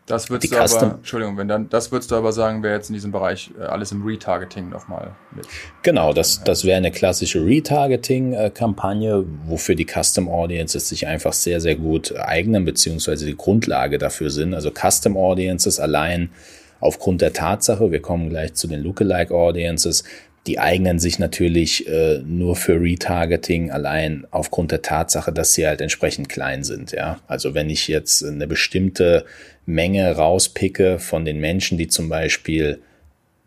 Das 0.08 0.30
würdest 0.30 0.52
du 0.52 0.58
aber, 0.58 0.96
Entschuldigung, 0.96 1.38
wenn 1.38 1.48
dann, 1.48 1.70
das 1.70 1.92
würdest 1.92 2.12
du 2.12 2.16
aber 2.16 2.34
sagen, 2.34 2.64
wäre 2.64 2.76
jetzt 2.76 2.90
in 2.90 2.94
diesem 2.94 3.12
Bereich 3.12 3.52
äh, 3.60 3.64
alles 3.64 3.92
im 3.92 4.04
Retargeting 4.04 4.70
nochmal 4.70 5.16
mit. 5.36 5.48
Genau, 5.84 6.12
das, 6.12 6.44
das 6.44 6.66
wäre 6.66 6.78
eine 6.78 6.92
klassische 6.92 7.46
Retargeting-Kampagne, 7.46 9.24
wofür 9.46 9.76
die 9.76 9.86
Custom 9.86 10.28
Audiences 10.28 10.90
sich 10.90 11.08
einfach 11.08 11.34
sehr, 11.34 11.62
sehr 11.62 11.76
gut 11.76 12.16
eignen, 12.18 12.66
beziehungsweise 12.66 13.26
die 13.26 13.38
Grundlage 13.38 14.00
dafür 14.00 14.32
sind. 14.32 14.54
Also 14.54 14.72
Custom 14.72 15.16
Audiences 15.16 15.80
allein 15.80 16.32
aufgrund 16.80 17.22
der 17.22 17.32
Tatsache, 17.32 17.92
wir 17.92 18.02
kommen 18.02 18.30
gleich 18.30 18.56
zu 18.56 18.68
den 18.68 18.82
Lookalike 18.82 19.34
Audiences, 19.34 20.04
die 20.48 20.58
eignen 20.58 20.98
sich 20.98 21.20
natürlich 21.20 21.88
äh, 21.88 22.24
nur 22.26 22.56
für 22.56 22.82
Retargeting 22.82 23.70
allein 23.70 24.26
aufgrund 24.32 24.72
der 24.72 24.82
Tatsache, 24.82 25.32
dass 25.32 25.54
sie 25.54 25.68
halt 25.68 25.82
entsprechend 25.82 26.30
klein 26.30 26.64
sind. 26.64 26.92
Ja, 26.92 27.20
also 27.28 27.54
wenn 27.54 27.70
ich 27.70 27.88
jetzt 27.88 28.26
eine 28.26 28.48
bestimmte 28.48 29.26
Menge 29.66 30.16
rauspicke 30.16 31.00
von 31.00 31.26
den 31.26 31.40
Menschen, 31.40 31.78
die 31.78 31.88
zum 31.88 32.10
Beispiel 32.10 32.82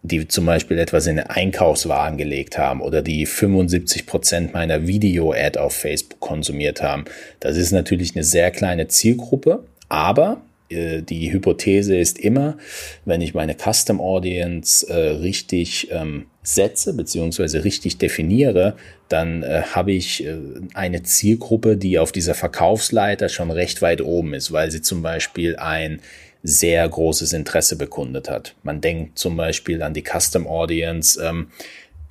die 0.05 0.29
zum 0.29 0.45
Beispiel 0.45 0.79
etwas 0.79 1.07
in 1.07 1.17
den 1.17 1.27
Einkaufswagen 1.27 2.19
gelegt 2.19 2.59
haben 2.59 2.83
oder 2.83 3.01
die 3.01 3.25
75 3.25 4.05
Prozent 4.05 4.53
meiner 4.53 4.87
Video-Ad 4.87 5.59
auf 5.59 5.75
Facebook 5.75 6.21
konsumiert 6.21 6.83
haben. 6.83 7.07
Das 7.41 7.57
ist 7.57 7.73
natürlich 7.73 8.15
eine 8.15 8.23
sehr 8.23 8.51
kleine 8.51 8.87
Zielgruppe, 8.87 9.65
aber 9.89 10.43
die 10.71 11.33
Hypothese 11.33 11.97
ist 11.97 12.19
immer, 12.19 12.57
wenn 13.05 13.21
ich 13.21 13.35
meine 13.35 13.55
Custom 13.55 14.01
Audience 14.01 14.87
äh, 14.89 15.11
richtig 15.19 15.89
ähm, 15.91 16.27
setze 16.43 16.95
beziehungsweise 16.95 17.65
richtig 17.65 17.99
definiere, 17.99 18.77
dann 19.09 19.43
äh, 19.43 19.63
habe 19.73 19.93
ich 19.93 20.25
äh, 20.25 20.37
eine 20.75 21.03
Zielgruppe, 21.03 21.77
die 21.77 21.99
auf 21.99 22.13
dieser 22.13 22.35
Verkaufsleiter 22.35 23.29
schon 23.29 23.51
recht 23.51 23.83
weit 23.83 24.01
oben 24.01 24.35
ist, 24.35 24.53
weil 24.53 24.71
sie 24.71 24.83
zum 24.83 25.03
Beispiel 25.03 25.57
ein 25.57 26.01
sehr 26.43 26.87
großes 26.87 27.33
Interesse 27.33 27.77
bekundet 27.77 28.29
hat. 28.29 28.55
Man 28.63 28.83
denkt 28.83 29.19
zum 29.19 29.37
Beispiel 29.37 29.83
an 29.83 29.95
die 29.95 30.05
Custom 30.05 30.47
Audience, 30.47 31.19
ähm, 31.23 31.49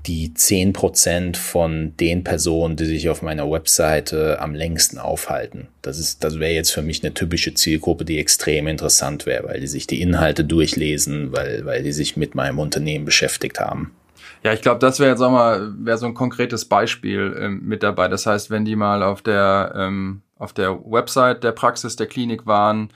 die 0.05 0.33
zehn 0.33 0.73
Prozent 0.73 1.37
von 1.37 1.95
den 1.97 2.23
Personen, 2.23 2.75
die 2.75 2.85
sich 2.85 3.09
auf 3.09 3.21
meiner 3.21 3.49
Webseite 3.49 4.39
am 4.41 4.53
längsten 4.53 4.97
aufhalten. 4.97 5.69
Das 5.81 5.97
ist, 5.97 6.23
das 6.23 6.39
wäre 6.39 6.53
jetzt 6.53 6.71
für 6.71 6.81
mich 6.81 7.03
eine 7.03 7.13
typische 7.13 7.53
Zielgruppe, 7.53 8.03
die 8.03 8.19
extrem 8.19 8.67
interessant 8.67 9.25
wäre, 9.25 9.47
weil 9.47 9.61
die 9.61 9.67
sich 9.67 9.87
die 9.87 10.01
Inhalte 10.01 10.43
durchlesen, 10.43 11.31
weil, 11.31 11.65
weil 11.65 11.83
die 11.83 11.93
sich 11.93 12.17
mit 12.17 12.35
meinem 12.35 12.59
Unternehmen 12.59 13.05
beschäftigt 13.05 13.59
haben. 13.59 13.95
Ja, 14.43 14.51
ich 14.51 14.61
glaube, 14.61 14.79
das 14.79 14.99
wäre 14.99 15.11
jetzt 15.11 15.21
auch 15.21 15.31
mal 15.31 15.73
wäre 15.77 15.97
so 15.97 16.05
ein 16.05 16.13
konkretes 16.13 16.65
Beispiel 16.65 17.33
ähm, 17.39 17.61
mit 17.63 17.81
dabei. 17.81 18.09
Das 18.09 18.25
heißt, 18.25 18.49
wenn 18.49 18.65
die 18.65 18.75
mal 18.75 19.01
auf 19.01 19.21
der 19.21 19.73
ähm, 19.75 20.21
auf 20.37 20.51
der 20.51 20.77
Website 20.85 21.45
der 21.45 21.53
Praxis 21.53 21.95
der 21.95 22.07
Klinik 22.07 22.45
waren, 22.45 22.89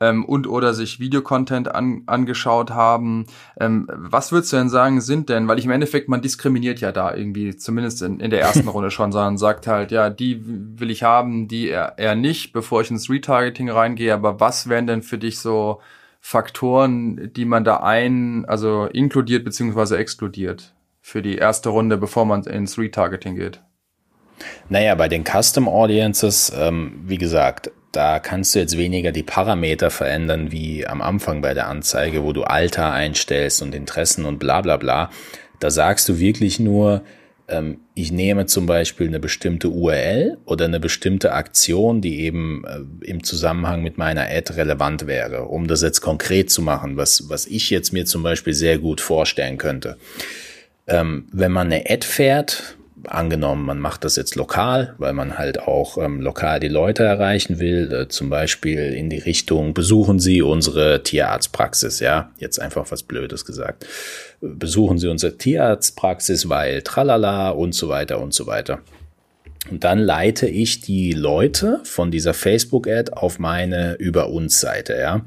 ähm, 0.00 0.24
und 0.24 0.46
oder 0.46 0.74
sich 0.74 0.98
Videocontent 0.98 1.72
an, 1.74 2.02
angeschaut 2.06 2.70
haben. 2.70 3.26
Ähm, 3.58 3.86
was 3.92 4.32
würdest 4.32 4.52
du 4.52 4.56
denn 4.56 4.70
sagen, 4.70 5.00
sind 5.00 5.28
denn, 5.28 5.46
weil 5.46 5.58
ich 5.58 5.66
im 5.66 5.70
Endeffekt, 5.70 6.08
man 6.08 6.22
diskriminiert 6.22 6.80
ja 6.80 6.90
da 6.90 7.14
irgendwie, 7.14 7.54
zumindest 7.56 8.02
in, 8.02 8.18
in 8.18 8.30
der 8.30 8.40
ersten 8.40 8.68
Runde 8.68 8.90
schon, 8.90 9.12
sondern 9.12 9.38
sagt 9.38 9.66
halt, 9.66 9.92
ja, 9.92 10.10
die 10.10 10.42
will 10.44 10.90
ich 10.90 11.02
haben, 11.02 11.48
die 11.48 11.68
eher, 11.68 11.94
eher 11.98 12.14
nicht, 12.14 12.52
bevor 12.52 12.80
ich 12.80 12.90
ins 12.90 13.10
Retargeting 13.10 13.70
reingehe, 13.70 14.14
aber 14.14 14.40
was 14.40 14.68
wären 14.68 14.86
denn 14.86 15.02
für 15.02 15.18
dich 15.18 15.38
so 15.38 15.80
Faktoren, 16.22 17.32
die 17.34 17.44
man 17.44 17.64
da 17.64 17.78
ein, 17.78 18.44
also 18.46 18.86
inkludiert 18.86 19.44
beziehungsweise 19.44 19.96
exkludiert 19.96 20.74
für 21.00 21.22
die 21.22 21.36
erste 21.36 21.70
Runde, 21.70 21.96
bevor 21.96 22.26
man 22.26 22.44
ins 22.44 22.78
Retargeting 22.78 23.36
geht? 23.36 23.60
Naja, 24.68 24.94
bei 24.94 25.08
den 25.08 25.24
Custom 25.24 25.68
Audiences, 25.68 26.52
ähm, 26.54 27.00
wie 27.04 27.18
gesagt, 27.18 27.70
da 27.92 28.20
kannst 28.20 28.54
du 28.54 28.60
jetzt 28.60 28.78
weniger 28.78 29.12
die 29.12 29.22
Parameter 29.22 29.90
verändern 29.90 30.52
wie 30.52 30.86
am 30.86 31.02
Anfang 31.02 31.42
bei 31.42 31.54
der 31.54 31.68
Anzeige, 31.68 32.22
wo 32.22 32.32
du 32.32 32.44
Alter 32.44 32.92
einstellst 32.92 33.62
und 33.62 33.74
Interessen 33.74 34.24
und 34.24 34.38
bla 34.38 34.60
bla 34.60 34.76
bla. 34.76 35.10
Da 35.58 35.70
sagst 35.70 36.08
du 36.08 36.18
wirklich 36.18 36.60
nur, 36.60 37.02
ähm, 37.48 37.78
ich 37.94 38.12
nehme 38.12 38.46
zum 38.46 38.66
Beispiel 38.66 39.08
eine 39.08 39.18
bestimmte 39.18 39.68
URL 39.68 40.38
oder 40.44 40.66
eine 40.66 40.80
bestimmte 40.80 41.32
Aktion, 41.32 42.00
die 42.00 42.20
eben 42.20 42.64
äh, 42.64 43.06
im 43.06 43.24
Zusammenhang 43.24 43.82
mit 43.82 43.98
meiner 43.98 44.22
Ad 44.30 44.54
relevant 44.54 45.06
wäre, 45.06 45.44
um 45.44 45.66
das 45.66 45.82
jetzt 45.82 46.00
konkret 46.00 46.50
zu 46.50 46.62
machen, 46.62 46.96
was, 46.96 47.28
was 47.28 47.46
ich 47.46 47.70
jetzt 47.70 47.92
mir 47.92 48.06
zum 48.06 48.22
Beispiel 48.22 48.54
sehr 48.54 48.78
gut 48.78 49.00
vorstellen 49.00 49.58
könnte. 49.58 49.96
Ähm, 50.86 51.26
wenn 51.32 51.52
man 51.52 51.66
eine 51.66 51.84
Ad 51.90 52.06
fährt, 52.06 52.76
angenommen, 53.06 53.64
man 53.64 53.78
macht 53.78 54.04
das 54.04 54.16
jetzt 54.16 54.34
lokal, 54.36 54.94
weil 54.98 55.12
man 55.12 55.38
halt 55.38 55.60
auch 55.60 55.98
ähm, 55.98 56.20
lokal 56.20 56.60
die 56.60 56.68
Leute 56.68 57.04
erreichen 57.04 57.58
will, 57.58 57.92
äh, 57.92 58.08
zum 58.08 58.30
Beispiel 58.30 58.92
in 58.92 59.10
die 59.10 59.18
Richtung, 59.18 59.74
besuchen 59.74 60.18
Sie 60.18 60.42
unsere 60.42 61.02
Tierarztpraxis, 61.02 62.00
ja, 62.00 62.30
jetzt 62.38 62.60
einfach 62.60 62.90
was 62.90 63.02
Blödes 63.02 63.44
gesagt. 63.44 63.86
Besuchen 64.40 64.98
Sie 64.98 65.08
unsere 65.08 65.36
Tierarztpraxis, 65.36 66.48
weil 66.48 66.82
tralala 66.82 67.50
und 67.50 67.74
so 67.74 67.88
weiter 67.88 68.20
und 68.20 68.34
so 68.34 68.46
weiter. 68.46 68.80
Und 69.70 69.84
dann 69.84 69.98
leite 69.98 70.46
ich 70.46 70.80
die 70.80 71.12
Leute 71.12 71.80
von 71.84 72.10
dieser 72.10 72.34
Facebook-Ad 72.34 73.12
auf 73.12 73.38
meine 73.38 73.94
Über 73.94 74.30
uns 74.30 74.60
Seite, 74.60 74.96
ja. 74.98 75.24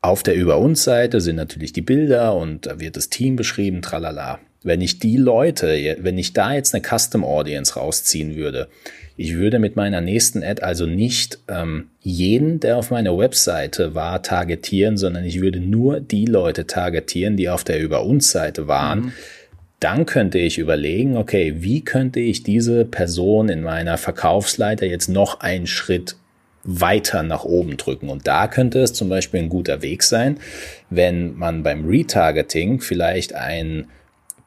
Auf 0.00 0.22
der 0.22 0.36
Über 0.36 0.58
uns 0.58 0.84
Seite 0.84 1.20
sind 1.20 1.36
natürlich 1.36 1.72
die 1.72 1.82
Bilder 1.82 2.34
und 2.36 2.66
da 2.66 2.78
wird 2.78 2.96
das 2.96 3.08
Team 3.08 3.34
beschrieben, 3.34 3.82
tralala 3.82 4.38
wenn 4.66 4.80
ich 4.80 4.98
die 4.98 5.16
Leute, 5.16 5.96
wenn 6.00 6.18
ich 6.18 6.32
da 6.32 6.52
jetzt 6.52 6.74
eine 6.74 6.82
Custom 6.82 7.24
Audience 7.24 7.74
rausziehen 7.76 8.34
würde, 8.34 8.68
ich 9.16 9.34
würde 9.34 9.58
mit 9.60 9.76
meiner 9.76 10.00
nächsten 10.00 10.42
Ad 10.42 10.62
also 10.62 10.86
nicht 10.86 11.38
ähm, 11.48 11.86
jeden, 12.00 12.60
der 12.60 12.76
auf 12.76 12.90
meiner 12.90 13.16
Webseite 13.16 13.94
war, 13.94 14.22
targetieren, 14.22 14.96
sondern 14.98 15.24
ich 15.24 15.40
würde 15.40 15.60
nur 15.60 16.00
die 16.00 16.26
Leute 16.26 16.66
targetieren, 16.66 17.36
die 17.36 17.48
auf 17.48 17.64
der 17.64 17.80
Über 17.80 18.04
uns 18.04 18.30
Seite 18.32 18.66
waren. 18.66 18.98
Mhm. 18.98 19.12
Dann 19.78 20.04
könnte 20.04 20.38
ich 20.38 20.58
überlegen, 20.58 21.16
okay, 21.16 21.54
wie 21.58 21.82
könnte 21.82 22.18
ich 22.18 22.42
diese 22.42 22.84
Person 22.84 23.48
in 23.48 23.62
meiner 23.62 23.98
Verkaufsleiter 23.98 24.86
jetzt 24.86 25.08
noch 25.08 25.40
einen 25.40 25.66
Schritt 25.66 26.16
weiter 26.64 27.22
nach 27.22 27.44
oben 27.44 27.76
drücken. 27.76 28.08
Und 28.08 28.26
da 28.26 28.48
könnte 28.48 28.80
es 28.80 28.92
zum 28.92 29.08
Beispiel 29.08 29.40
ein 29.40 29.48
guter 29.48 29.82
Weg 29.82 30.02
sein, 30.02 30.38
wenn 30.90 31.36
man 31.36 31.62
beim 31.62 31.86
Retargeting 31.86 32.80
vielleicht 32.80 33.34
ein 33.34 33.86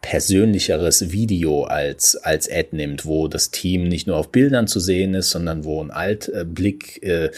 persönlicheres 0.01 1.11
Video 1.11 1.63
als, 1.63 2.15
als 2.15 2.49
Ad 2.49 2.69
nimmt, 2.71 3.05
wo 3.05 3.27
das 3.27 3.51
Team 3.51 3.87
nicht 3.87 4.07
nur 4.07 4.15
auf 4.15 4.31
Bildern 4.31 4.67
zu 4.67 4.79
sehen 4.79 5.13
ist, 5.13 5.29
sondern 5.29 5.65
wo 5.65 5.83
ein 5.83 5.91
Altblick 5.91 7.03
äh, 7.03 7.31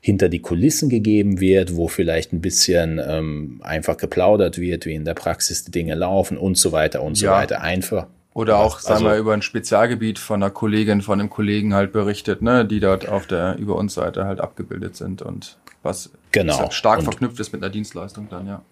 hinter 0.00 0.28
die 0.28 0.40
Kulissen 0.40 0.88
gegeben 0.88 1.40
wird, 1.40 1.76
wo 1.76 1.86
vielleicht 1.86 2.32
ein 2.32 2.40
bisschen 2.40 3.00
ähm, 3.04 3.60
einfach 3.62 3.96
geplaudert 3.96 4.58
wird, 4.58 4.84
wie 4.84 4.94
in 4.94 5.04
der 5.04 5.14
Praxis 5.14 5.64
die 5.64 5.70
Dinge 5.70 5.94
laufen 5.94 6.36
und 6.36 6.58
so 6.58 6.72
weiter 6.72 7.02
und 7.02 7.20
ja. 7.20 7.30
so 7.30 7.36
weiter. 7.36 7.60
Einfach. 7.60 8.08
Oder 8.34 8.58
auch, 8.58 8.78
sagen 8.78 9.04
wir, 9.04 9.10
also, 9.10 9.20
über 9.20 9.32
ein 9.32 9.42
Spezialgebiet 9.42 10.18
von 10.18 10.42
einer 10.42 10.50
Kollegin, 10.50 11.02
von 11.02 11.20
einem 11.20 11.30
Kollegen 11.30 11.74
halt 11.74 11.92
berichtet, 11.92 12.42
ne, 12.42 12.64
die 12.64 12.78
dort 12.78 13.08
auf 13.08 13.26
der 13.26 13.56
Über 13.58 13.76
uns 13.76 13.94
Seite 13.94 14.26
halt 14.26 14.40
abgebildet 14.40 14.96
sind 14.96 15.22
und 15.22 15.56
was 15.82 16.10
genau. 16.30 16.70
stark 16.70 16.98
und 16.98 17.04
verknüpft 17.04 17.40
ist 17.40 17.52
mit 17.52 17.62
einer 17.62 17.70
Dienstleistung 17.70 18.28
dann, 18.28 18.46
ja. 18.46 18.62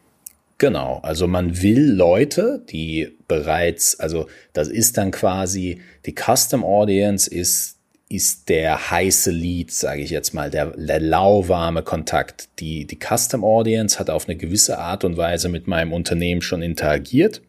Genau, 0.59 1.01
also 1.03 1.27
man 1.27 1.61
will 1.63 1.93
Leute, 1.93 2.65
die 2.71 3.15
bereits, 3.29 4.01
also 4.01 4.27
das 4.55 4.69
ist 4.69 4.97
dann 4.97 5.11
quasi, 5.11 5.83
die 6.07 6.15
Custom 6.15 6.65
Audience 6.65 7.31
ist, 7.31 7.77
ist 8.09 8.49
der 8.49 8.91
heiße 8.91 9.31
Lead, 9.31 9.71
sage 9.71 10.01
ich 10.01 10.11
jetzt 10.11 10.33
mal, 10.33 10.49
der, 10.49 10.69
der 10.77 11.01
lauwarme 11.01 11.83
Kontakt. 11.83 12.49
Die, 12.61 12.87
die 12.87 12.99
Custom 12.99 13.45
Audience 13.45 13.99
hat 13.99 14.09
auf 14.09 14.29
eine 14.29 14.37
gewisse 14.37 14.79
Art 14.79 15.05
und 15.05 15.17
Weise 15.17 15.49
mit 15.49 15.67
meinem 15.67 15.93
Unternehmen 15.93 16.41
schon 16.41 16.63
interagiert. 16.63 17.43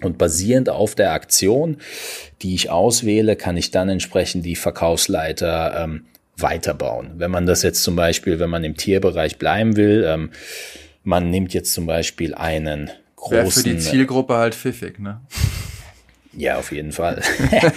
Und 0.00 0.18
basierend 0.18 0.68
auf 0.68 0.94
der 0.94 1.12
Aktion, 1.12 1.76
die 2.40 2.54
ich 2.54 2.70
auswähle, 2.70 3.36
kann 3.36 3.56
ich 3.56 3.70
dann 3.70 3.88
entsprechend 3.88 4.44
die 4.44 4.56
Verkaufsleiter 4.56 5.84
ähm, 5.84 6.06
weiterbauen. 6.36 7.12
Wenn 7.16 7.30
man 7.30 7.46
das 7.46 7.62
jetzt 7.62 7.82
zum 7.82 7.94
Beispiel, 7.94 8.38
wenn 8.38 8.50
man 8.50 8.64
im 8.64 8.76
Tierbereich 8.76 9.38
bleiben 9.38 9.76
will, 9.76 10.04
ähm, 10.08 10.30
man 11.04 11.30
nimmt 11.30 11.54
jetzt 11.54 11.72
zum 11.72 11.86
Beispiel 11.86 12.34
einen 12.34 12.90
großen. 13.16 13.36
Wäre 13.36 13.50
für 13.50 13.62
die 13.62 13.78
Zielgruppe 13.78 14.34
halt 14.34 14.54
pfiffig, 14.54 14.98
ne? 14.98 15.20
Ja, 16.36 16.58
auf 16.58 16.72
jeden 16.72 16.92
Fall. 16.92 17.22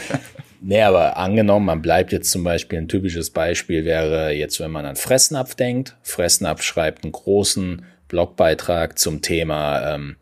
nee, 0.61 0.81
aber 0.81 1.17
angenommen, 1.17 1.65
man 1.65 1.81
bleibt 1.81 2.11
jetzt 2.11 2.31
zum 2.31 2.43
Beispiel, 2.43 2.79
ein 2.79 2.87
typisches 2.87 3.29
Beispiel 3.29 3.83
wäre 3.83 4.31
jetzt, 4.31 4.59
wenn 4.59 4.71
man 4.71 4.85
an 4.85 4.95
Fressnapf 4.95 5.55
denkt. 5.55 5.95
Fressnapf 6.03 6.61
schreibt 6.61 7.03
einen 7.03 7.11
großen 7.11 7.83
Blogbeitrag 8.07 8.97
zum 8.97 9.21
Thema 9.21 9.95
ähm, 9.95 10.15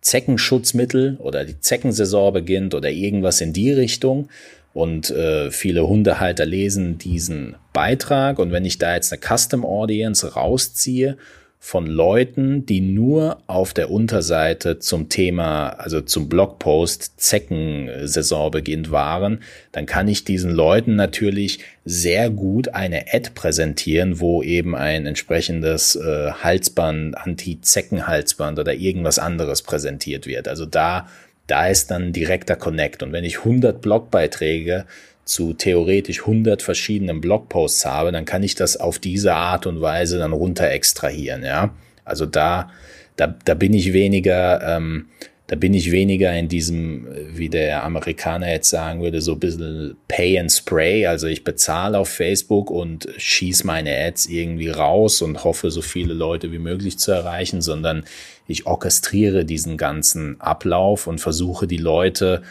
Zeckenschutzmittel 0.00 1.16
oder 1.18 1.44
die 1.44 1.60
Zeckensaison 1.60 2.32
beginnt 2.32 2.74
oder 2.74 2.90
irgendwas 2.90 3.40
in 3.40 3.52
die 3.52 3.72
Richtung. 3.72 4.28
Und 4.74 5.10
äh, 5.10 5.50
viele 5.50 5.88
Hundehalter 5.88 6.44
lesen 6.44 6.98
diesen 6.98 7.56
Beitrag. 7.72 8.38
Und 8.38 8.52
wenn 8.52 8.64
ich 8.64 8.78
da 8.78 8.94
jetzt 8.94 9.12
eine 9.12 9.20
Custom 9.20 9.64
Audience 9.64 10.34
rausziehe 10.34 11.16
von 11.60 11.86
Leuten, 11.86 12.66
die 12.66 12.80
nur 12.80 13.42
auf 13.48 13.74
der 13.74 13.90
Unterseite 13.90 14.78
zum 14.78 15.08
Thema, 15.08 15.70
also 15.70 16.00
zum 16.00 16.28
Blogpost 16.28 17.20
Zeckensaisonbeginn 17.20 18.90
waren, 18.90 19.40
dann 19.72 19.84
kann 19.84 20.06
ich 20.06 20.24
diesen 20.24 20.52
Leuten 20.52 20.94
natürlich 20.94 21.58
sehr 21.84 22.30
gut 22.30 22.68
eine 22.74 23.06
Ad 23.12 23.30
präsentieren, 23.34 24.20
wo 24.20 24.42
eben 24.42 24.76
ein 24.76 25.04
entsprechendes 25.04 25.96
äh, 25.96 26.30
Halsband, 26.30 27.18
Anti-Zecken-Halsband 27.18 28.60
oder 28.60 28.74
irgendwas 28.74 29.18
anderes 29.18 29.62
präsentiert 29.62 30.26
wird. 30.26 30.46
Also 30.46 30.64
da, 30.64 31.08
da 31.48 31.66
ist 31.66 31.90
dann 31.90 32.12
direkter 32.12 32.54
Connect. 32.54 33.02
Und 33.02 33.12
wenn 33.12 33.24
ich 33.24 33.38
100 33.38 33.80
Blogbeiträge 33.80 34.86
zu 35.28 35.52
theoretisch 35.52 36.20
100 36.20 36.62
verschiedenen 36.62 37.20
Blogposts 37.20 37.84
habe, 37.84 38.12
dann 38.12 38.24
kann 38.24 38.42
ich 38.42 38.54
das 38.54 38.78
auf 38.78 38.98
diese 38.98 39.34
Art 39.34 39.66
und 39.66 39.80
Weise 39.80 40.18
dann 40.18 40.32
runter 40.32 40.70
extrahieren, 40.70 41.44
ja. 41.44 41.74
Also 42.04 42.24
da, 42.24 42.70
da, 43.16 43.34
da 43.44 43.52
bin 43.52 43.74
ich 43.74 43.92
weniger, 43.92 44.76
ähm, 44.76 45.10
da 45.46 45.56
bin 45.56 45.74
ich 45.74 45.92
weniger 45.92 46.34
in 46.34 46.48
diesem, 46.48 47.06
wie 47.34 47.50
der 47.50 47.84
Amerikaner 47.84 48.50
jetzt 48.50 48.70
sagen 48.70 49.02
würde, 49.02 49.20
so 49.20 49.32
ein 49.32 49.40
bisschen 49.40 49.96
Pay 50.08 50.38
and 50.38 50.50
Spray. 50.50 51.06
Also 51.06 51.26
ich 51.26 51.44
bezahle 51.44 51.98
auf 51.98 52.08
Facebook 52.08 52.70
und 52.70 53.08
schieße 53.18 53.66
meine 53.66 53.94
Ads 53.94 54.26
irgendwie 54.26 54.68
raus 54.68 55.20
und 55.20 55.44
hoffe, 55.44 55.70
so 55.70 55.82
viele 55.82 56.14
Leute 56.14 56.52
wie 56.52 56.58
möglich 56.58 56.98
zu 56.98 57.12
erreichen, 57.12 57.60
sondern 57.60 58.04
ich 58.46 58.66
orchestriere 58.66 59.44
diesen 59.44 59.76
ganzen 59.76 60.40
Ablauf 60.40 61.06
und 61.06 61.18
versuche 61.18 61.66
die 61.66 61.78
Leute 61.78 62.42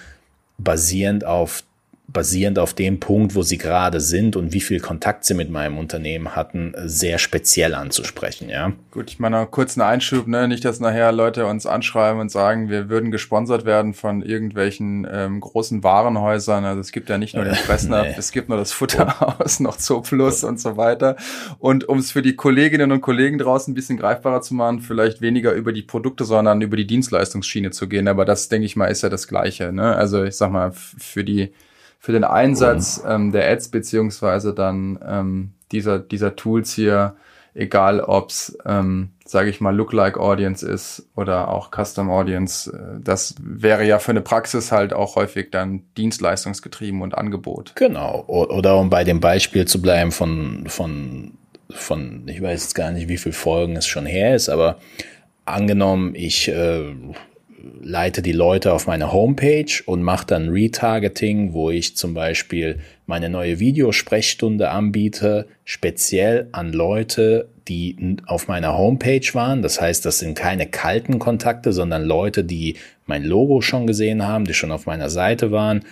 basierend 0.57 1.23
auf 1.23 1.63
basierend 2.09 2.57
auf 2.57 2.73
dem 2.73 3.01
Punkt, 3.01 3.35
wo 3.35 3.41
sie 3.41 3.57
gerade 3.57 3.99
sind 3.99 4.37
und 4.37 4.53
wie 4.53 4.61
viel 4.61 4.79
Kontakt 4.79 5.25
sie 5.25 5.33
mit 5.33 5.49
meinem 5.49 5.77
Unternehmen 5.77 6.35
hatten, 6.37 6.73
sehr 6.85 7.19
speziell 7.19 7.75
anzusprechen, 7.75 8.49
ja. 8.49 8.71
Gut, 8.91 9.11
ich 9.11 9.19
meine, 9.19 9.45
kurz 9.45 9.77
einen 9.77 9.89
Einschub, 9.89 10.25
ne? 10.25 10.47
Nicht, 10.47 10.63
dass 10.63 10.79
nachher 10.79 11.11
Leute 11.11 11.45
uns 11.45 11.65
anschreiben 11.65 12.21
und 12.21 12.31
sagen, 12.31 12.69
wir 12.69 12.87
würden 12.87 13.11
gesponsert 13.11 13.65
werden 13.65 13.93
von 13.93 14.21
irgendwelchen 14.21 15.05
ähm, 15.11 15.41
großen 15.41 15.83
Warenhäusern. 15.83 16.63
Also 16.63 16.79
es 16.79 16.93
gibt 16.93 17.09
ja 17.09 17.17
nicht 17.17 17.35
nur 17.35 17.43
den 17.43 17.55
Fressner, 17.55 18.03
nee. 18.03 18.15
es 18.17 18.31
gibt 18.31 18.47
nur 18.47 18.57
das 18.57 18.71
Futterhaus, 18.71 19.59
noch 19.59 19.75
Zooplus 19.75 20.45
und 20.45 20.61
so 20.61 20.77
weiter. 20.77 21.17
Und 21.59 21.89
um 21.89 21.97
es 21.97 22.11
für 22.11 22.21
die 22.21 22.37
Kolleginnen 22.37 22.93
und 22.93 23.01
Kollegen 23.01 23.37
draußen 23.37 23.73
ein 23.73 23.75
bisschen 23.75 23.97
greifbarer 23.97 24.41
zu 24.41 24.53
machen, 24.55 24.79
vielleicht 24.79 25.19
weniger 25.19 25.51
über 25.51 25.73
die 25.73 25.83
Produkte, 25.83 26.23
sondern 26.23 26.61
über 26.61 26.77
die 26.77 26.87
Dienstleistungsschiene 26.87 27.71
zu 27.71 27.89
gehen. 27.89 28.07
Aber 28.07 28.23
das, 28.23 28.47
denke 28.47 28.65
ich 28.65 28.77
mal, 28.77 28.87
ist 28.87 29.03
ja 29.03 29.09
das 29.09 29.27
Gleiche. 29.27 29.73
Ne? 29.73 29.93
Also 29.93 30.23
ich 30.23 30.37
sag 30.37 30.51
mal, 30.51 30.71
für 30.71 31.25
die 31.25 31.51
für 32.07 32.13
den 32.13 32.23
Einsatz 32.23 33.03
ähm, 33.05 33.33
der 33.33 33.51
Ads 33.51 33.67
beziehungsweise 33.67 34.53
dann 34.53 34.97
ähm, 35.05 35.51
dieser, 35.73 35.99
dieser 35.99 36.37
Tools 36.37 36.73
hier, 36.73 37.17
egal 37.53 37.99
ob's, 37.99 38.57
ähm, 38.65 39.09
sage 39.25 39.49
ich 39.49 39.59
mal, 39.59 39.75
Lookalike 39.75 40.17
Audience 40.17 40.65
ist 40.65 41.09
oder 41.17 41.49
auch 41.49 41.69
Custom 41.69 42.09
Audience, 42.09 42.71
äh, 42.71 43.01
das 43.03 43.35
wäre 43.43 43.83
ja 43.83 43.99
für 43.99 44.11
eine 44.11 44.21
Praxis 44.21 44.71
halt 44.71 44.93
auch 44.93 45.17
häufig 45.17 45.51
dann 45.51 45.81
dienstleistungsgetrieben 45.97 47.01
und 47.01 47.13
Angebot. 47.13 47.73
Genau. 47.75 48.23
Oder 48.27 48.77
um 48.77 48.89
bei 48.89 49.03
dem 49.03 49.19
Beispiel 49.19 49.65
zu 49.65 49.81
bleiben 49.81 50.13
von, 50.13 50.63
von, 50.67 51.33
von, 51.69 52.25
ich 52.29 52.41
weiß 52.41 52.63
jetzt 52.63 52.75
gar 52.75 52.91
nicht, 52.91 53.09
wie 53.09 53.17
viele 53.17 53.35
Folgen 53.35 53.75
es 53.75 53.85
schon 53.85 54.05
her 54.05 54.33
ist, 54.33 54.47
aber 54.47 54.77
angenommen, 55.43 56.15
ich 56.15 56.47
äh, 56.47 56.85
leite 57.81 58.21
die 58.21 58.31
Leute 58.31 58.73
auf 58.73 58.87
meine 58.87 59.11
Homepage 59.11 59.81
und 59.85 60.03
mache 60.03 60.27
dann 60.27 60.49
Retargeting, 60.49 61.53
wo 61.53 61.69
ich 61.69 61.95
zum 61.95 62.13
Beispiel 62.13 62.79
meine 63.05 63.29
neue 63.29 63.59
Videosprechstunde 63.59 64.69
anbiete, 64.69 65.47
speziell 65.63 66.47
an 66.51 66.73
Leute, 66.73 67.49
die 67.67 68.17
auf 68.25 68.47
meiner 68.47 68.77
Homepage 68.77 69.27
waren. 69.33 69.61
Das 69.61 69.81
heißt, 69.81 70.05
das 70.05 70.19
sind 70.19 70.37
keine 70.37 70.67
kalten 70.67 71.19
Kontakte, 71.19 71.73
sondern 71.73 72.03
Leute, 72.03 72.43
die 72.43 72.75
mein 73.05 73.23
Logo 73.23 73.61
schon 73.61 73.87
gesehen 73.87 74.27
haben, 74.27 74.45
die 74.45 74.53
schon 74.53 74.71
auf 74.71 74.85
meiner 74.85 75.09
Seite 75.09 75.51
waren. 75.51 75.83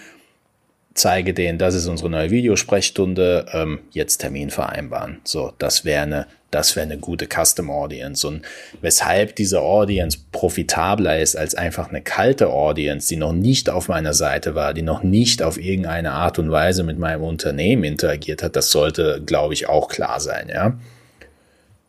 Zeige 0.96 1.34
denen, 1.34 1.60
das 1.60 1.76
ist 1.76 1.88
unsere 1.88 2.10
neue 2.10 2.32
Videosprechstunde, 2.32 3.46
ähm, 3.54 3.80
jetzt 3.92 4.18
Termin 4.18 4.50
vereinbaren. 4.50 5.20
So, 5.24 5.54
das 5.60 5.86
wäre 5.86 6.04
eine 6.04 6.28
das 6.56 6.78
wäre 6.78 6.86
eine 6.86 6.98
gute 6.98 7.28
Custom 7.28 7.70
Audience. 7.70 8.26
Und 8.26 8.44
weshalb 8.82 9.36
diese 9.36 9.62
Audience 9.62 10.18
profitabler 10.32 11.20
ist 11.20 11.36
als 11.36 11.54
einfach 11.54 11.90
eine 11.90 12.02
kalte 12.02 12.50
Audience, 12.50 13.10
die 13.10 13.18
noch 13.18 13.34
nicht 13.34 13.70
auf 13.70 13.90
meiner 13.90 14.14
Seite 14.14 14.56
war, 14.56 14.74
die 14.74 14.82
noch 14.82 15.04
nicht 15.04 15.44
auf 15.44 15.60
irgendeine 15.60 16.14
Art 16.14 16.40
und 16.40 16.50
Weise 16.50 16.84
mit 16.84 16.98
meinem 16.98 17.24
Unternehmen 17.24 17.84
interagiert 17.84 18.42
hat, 18.42 18.56
das 18.56 18.72
sollte, 18.72 19.22
glaube 19.26 19.54
ich, 19.54 19.68
auch 19.68 19.90
klar 19.90 20.20
sein, 20.22 20.50
ja. 20.50 20.80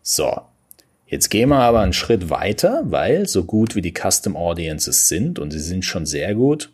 So. 0.03 0.41
Jetzt 1.09 1.29
gehen 1.29 1.51
wir 1.51 1.61
aber 1.61 1.83
einen 1.83 1.93
Schritt 1.93 2.31
weiter, 2.31 2.83
weil 2.87 3.29
so 3.29 3.45
gut 3.45 3.77
wie 3.77 3.83
die 3.83 3.95
Custom 3.95 4.35
Audiences 4.35 5.07
sind, 5.07 5.39
und 5.39 5.53
sie 5.53 5.61
sind 5.61 5.85
schon 5.85 6.05
sehr 6.05 6.35
gut, 6.35 6.73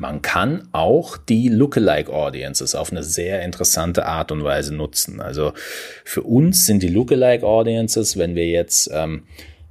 man 0.00 0.22
kann 0.22 0.68
auch 0.72 1.16
die 1.16 1.48
Lookalike 1.48 2.12
Audiences 2.12 2.74
auf 2.74 2.90
eine 2.90 3.02
sehr 3.02 3.42
interessante 3.42 4.06
Art 4.06 4.32
und 4.32 4.44
Weise 4.44 4.74
nutzen. 4.74 5.20
Also 5.20 5.52
für 6.04 6.22
uns 6.22 6.66
sind 6.66 6.82
die 6.82 6.88
Lookalike 6.88 7.46
Audiences, 7.46 8.16
wenn 8.16 8.34
wir 8.34 8.46
jetzt, 8.48 8.90
ähm, 8.92 9.24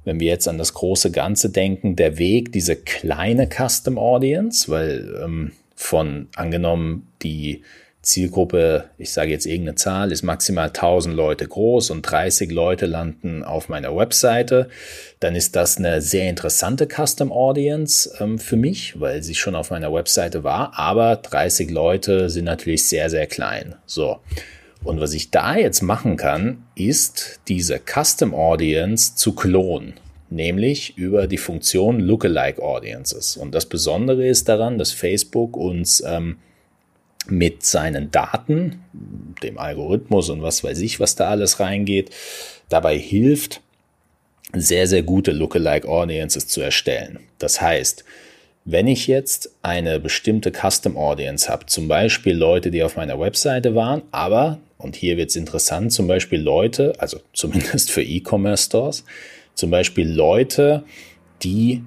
wenn 0.04 0.20
wir 0.20 0.28
jetzt 0.28 0.48
an 0.48 0.58
das 0.58 0.74
große 0.74 1.10
Ganze 1.10 1.50
denken, 1.50 1.96
der 1.96 2.18
Weg, 2.18 2.52
diese 2.52 2.76
kleine 2.76 3.48
Custom 3.48 3.98
Audience, 3.98 4.70
weil 4.70 5.14
ähm, 5.22 5.52
von 5.74 6.28
angenommen 6.36 7.08
die 7.22 7.62
Zielgruppe, 8.02 8.86
ich 8.98 9.12
sage 9.12 9.30
jetzt 9.30 9.46
irgendeine 9.46 9.76
Zahl, 9.76 10.10
ist 10.10 10.22
maximal 10.22 10.66
1000 10.66 11.14
Leute 11.14 11.46
groß 11.46 11.90
und 11.90 12.02
30 12.02 12.50
Leute 12.50 12.86
landen 12.86 13.44
auf 13.44 13.68
meiner 13.68 13.96
Webseite, 13.96 14.68
dann 15.20 15.36
ist 15.36 15.54
das 15.54 15.76
eine 15.76 16.02
sehr 16.02 16.28
interessante 16.28 16.88
Custom 16.88 17.30
Audience 17.30 18.12
ähm, 18.18 18.40
für 18.40 18.56
mich, 18.56 18.98
weil 18.98 19.22
sie 19.22 19.36
schon 19.36 19.54
auf 19.54 19.70
meiner 19.70 19.92
Webseite 19.92 20.42
war, 20.42 20.76
aber 20.76 21.14
30 21.14 21.70
Leute 21.70 22.28
sind 22.28 22.46
natürlich 22.46 22.86
sehr, 22.86 23.08
sehr 23.08 23.28
klein. 23.28 23.76
So. 23.86 24.18
Und 24.82 25.00
was 25.00 25.14
ich 25.14 25.30
da 25.30 25.54
jetzt 25.54 25.82
machen 25.82 26.16
kann, 26.16 26.64
ist 26.74 27.40
diese 27.46 27.78
Custom 27.78 28.34
Audience 28.34 29.14
zu 29.14 29.32
klonen 29.32 29.94
nämlich 30.32 30.96
über 30.96 31.26
die 31.26 31.36
Funktion 31.36 32.00
Lookalike 32.00 32.62
Audiences. 32.62 33.36
Und 33.36 33.54
das 33.54 33.66
Besondere 33.66 34.26
ist 34.26 34.48
daran, 34.48 34.78
dass 34.78 34.90
Facebook 34.90 35.58
uns 35.58 36.02
ähm, 36.06 36.38
mit 37.26 37.64
seinen 37.64 38.10
Daten, 38.10 38.82
dem 39.42 39.58
Algorithmus 39.58 40.28
und 40.28 40.42
was 40.42 40.64
weiß 40.64 40.80
ich, 40.80 41.00
was 41.00 41.14
da 41.14 41.30
alles 41.30 41.60
reingeht, 41.60 42.10
dabei 42.68 42.98
hilft, 42.98 43.60
sehr, 44.54 44.86
sehr 44.86 45.02
gute 45.02 45.32
Lookalike 45.32 45.88
Audiences 45.88 46.48
zu 46.48 46.60
erstellen. 46.60 47.20
Das 47.38 47.60
heißt, 47.60 48.04
wenn 48.64 48.86
ich 48.86 49.06
jetzt 49.06 49.50
eine 49.62 49.98
bestimmte 49.98 50.52
Custom 50.52 50.96
Audience 50.96 51.48
habe, 51.48 51.66
zum 51.66 51.88
Beispiel 51.88 52.34
Leute, 52.34 52.70
die 52.70 52.82
auf 52.82 52.96
meiner 52.96 53.18
Webseite 53.18 53.74
waren, 53.74 54.02
aber, 54.12 54.58
und 54.78 54.94
hier 54.94 55.16
wird 55.16 55.30
es 55.30 55.36
interessant, 55.36 55.92
zum 55.92 56.06
Beispiel 56.06 56.40
Leute, 56.40 56.92
also 56.98 57.18
zumindest 57.32 57.90
für 57.90 58.02
E-Commerce 58.02 58.66
Stores, 58.66 59.04
zum 59.54 59.70
Beispiel 59.70 60.08
Leute, 60.08 60.84
die 61.42 61.82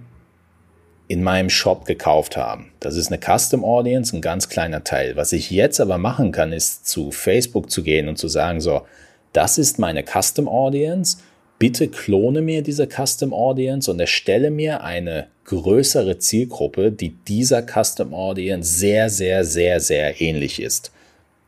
in 1.07 1.23
meinem 1.23 1.49
Shop 1.49 1.85
gekauft 1.85 2.35
haben. 2.35 2.71
Das 2.79 2.95
ist 2.95 3.11
eine 3.11 3.19
Custom 3.19 3.63
Audience, 3.63 4.15
ein 4.15 4.21
ganz 4.21 4.49
kleiner 4.49 4.83
Teil. 4.83 5.15
Was 5.15 5.33
ich 5.33 5.51
jetzt 5.51 5.79
aber 5.79 5.97
machen 5.97 6.31
kann, 6.31 6.51
ist 6.51 6.87
zu 6.87 7.11
Facebook 7.11 7.69
zu 7.69 7.83
gehen 7.83 8.07
und 8.07 8.17
zu 8.17 8.27
sagen, 8.27 8.59
so, 8.59 8.81
das 9.33 9.57
ist 9.57 9.77
meine 9.77 10.03
Custom 10.03 10.47
Audience. 10.47 11.17
Bitte 11.59 11.87
klone 11.87 12.41
mir 12.41 12.63
diese 12.63 12.87
Custom 12.87 13.33
Audience 13.33 13.89
und 13.89 13.99
erstelle 13.99 14.49
mir 14.49 14.83
eine 14.83 15.27
größere 15.45 16.17
Zielgruppe, 16.17 16.91
die 16.91 17.09
dieser 17.09 17.63
Custom 17.63 18.13
Audience 18.13 18.73
sehr, 18.77 19.09
sehr, 19.09 19.43
sehr, 19.45 19.79
sehr 19.79 20.19
ähnlich 20.21 20.61
ist. 20.61 20.91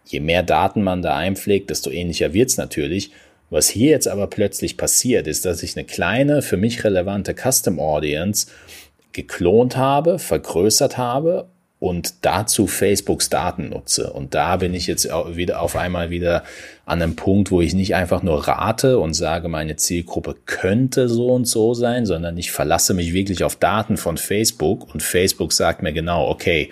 Je 0.05 0.19
mehr 0.19 0.43
Daten 0.43 0.83
man 0.83 1.01
da 1.01 1.17
einpflegt, 1.17 1.69
desto 1.69 1.89
ähnlicher 1.89 2.33
wird's 2.33 2.57
natürlich. 2.57 3.11
Was 3.49 3.69
hier 3.69 3.91
jetzt 3.91 4.07
aber 4.07 4.27
plötzlich 4.27 4.77
passiert, 4.77 5.25
ist, 5.25 5.45
dass 5.45 5.63
ich 5.63 5.75
eine 5.75 5.85
kleine, 5.85 6.41
für 6.41 6.57
mich 6.57 6.83
relevante 6.83 7.33
Custom 7.33 7.79
Audience 7.79 8.47
geklont 9.17 9.75
habe, 9.75 10.19
vergrößert 10.19 10.97
habe 10.97 11.49
und 11.79 12.25
dazu 12.25 12.65
Facebooks 12.65 13.29
Daten 13.29 13.69
nutze. 13.69 14.13
Und 14.13 14.33
da 14.33 14.57
bin 14.57 14.73
ich 14.73 14.87
jetzt 14.87 15.05
wieder 15.05 15.61
auf 15.61 15.75
einmal 15.75 16.09
wieder 16.09 16.43
an 16.85 17.01
einem 17.01 17.15
Punkt, 17.15 17.51
wo 17.51 17.61
ich 17.61 17.73
nicht 17.73 17.95
einfach 17.95 18.23
nur 18.23 18.47
rate 18.47 18.99
und 18.99 19.13
sage, 19.13 19.47
meine 19.47 19.75
Zielgruppe 19.75 20.35
könnte 20.45 21.09
so 21.09 21.27
und 21.27 21.45
so 21.45 21.73
sein, 21.73 22.05
sondern 22.05 22.37
ich 22.37 22.51
verlasse 22.51 22.93
mich 22.93 23.13
wirklich 23.13 23.43
auf 23.43 23.55
Daten 23.55 23.97
von 23.97 24.17
Facebook 24.17 24.93
und 24.93 25.03
Facebook 25.03 25.51
sagt 25.51 25.83
mir 25.83 25.93
genau, 25.93 26.29
okay, 26.29 26.69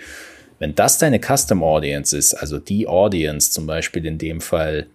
wenn 0.58 0.74
das 0.74 0.98
deine 0.98 1.20
Custom 1.20 1.62
Audience 1.62 2.16
ist, 2.16 2.34
also 2.34 2.58
die 2.58 2.88
Audience 2.88 3.50
zum 3.50 3.66
Beispiel 3.66 4.06
in 4.06 4.18
dem 4.18 4.40
Fall, 4.40 4.86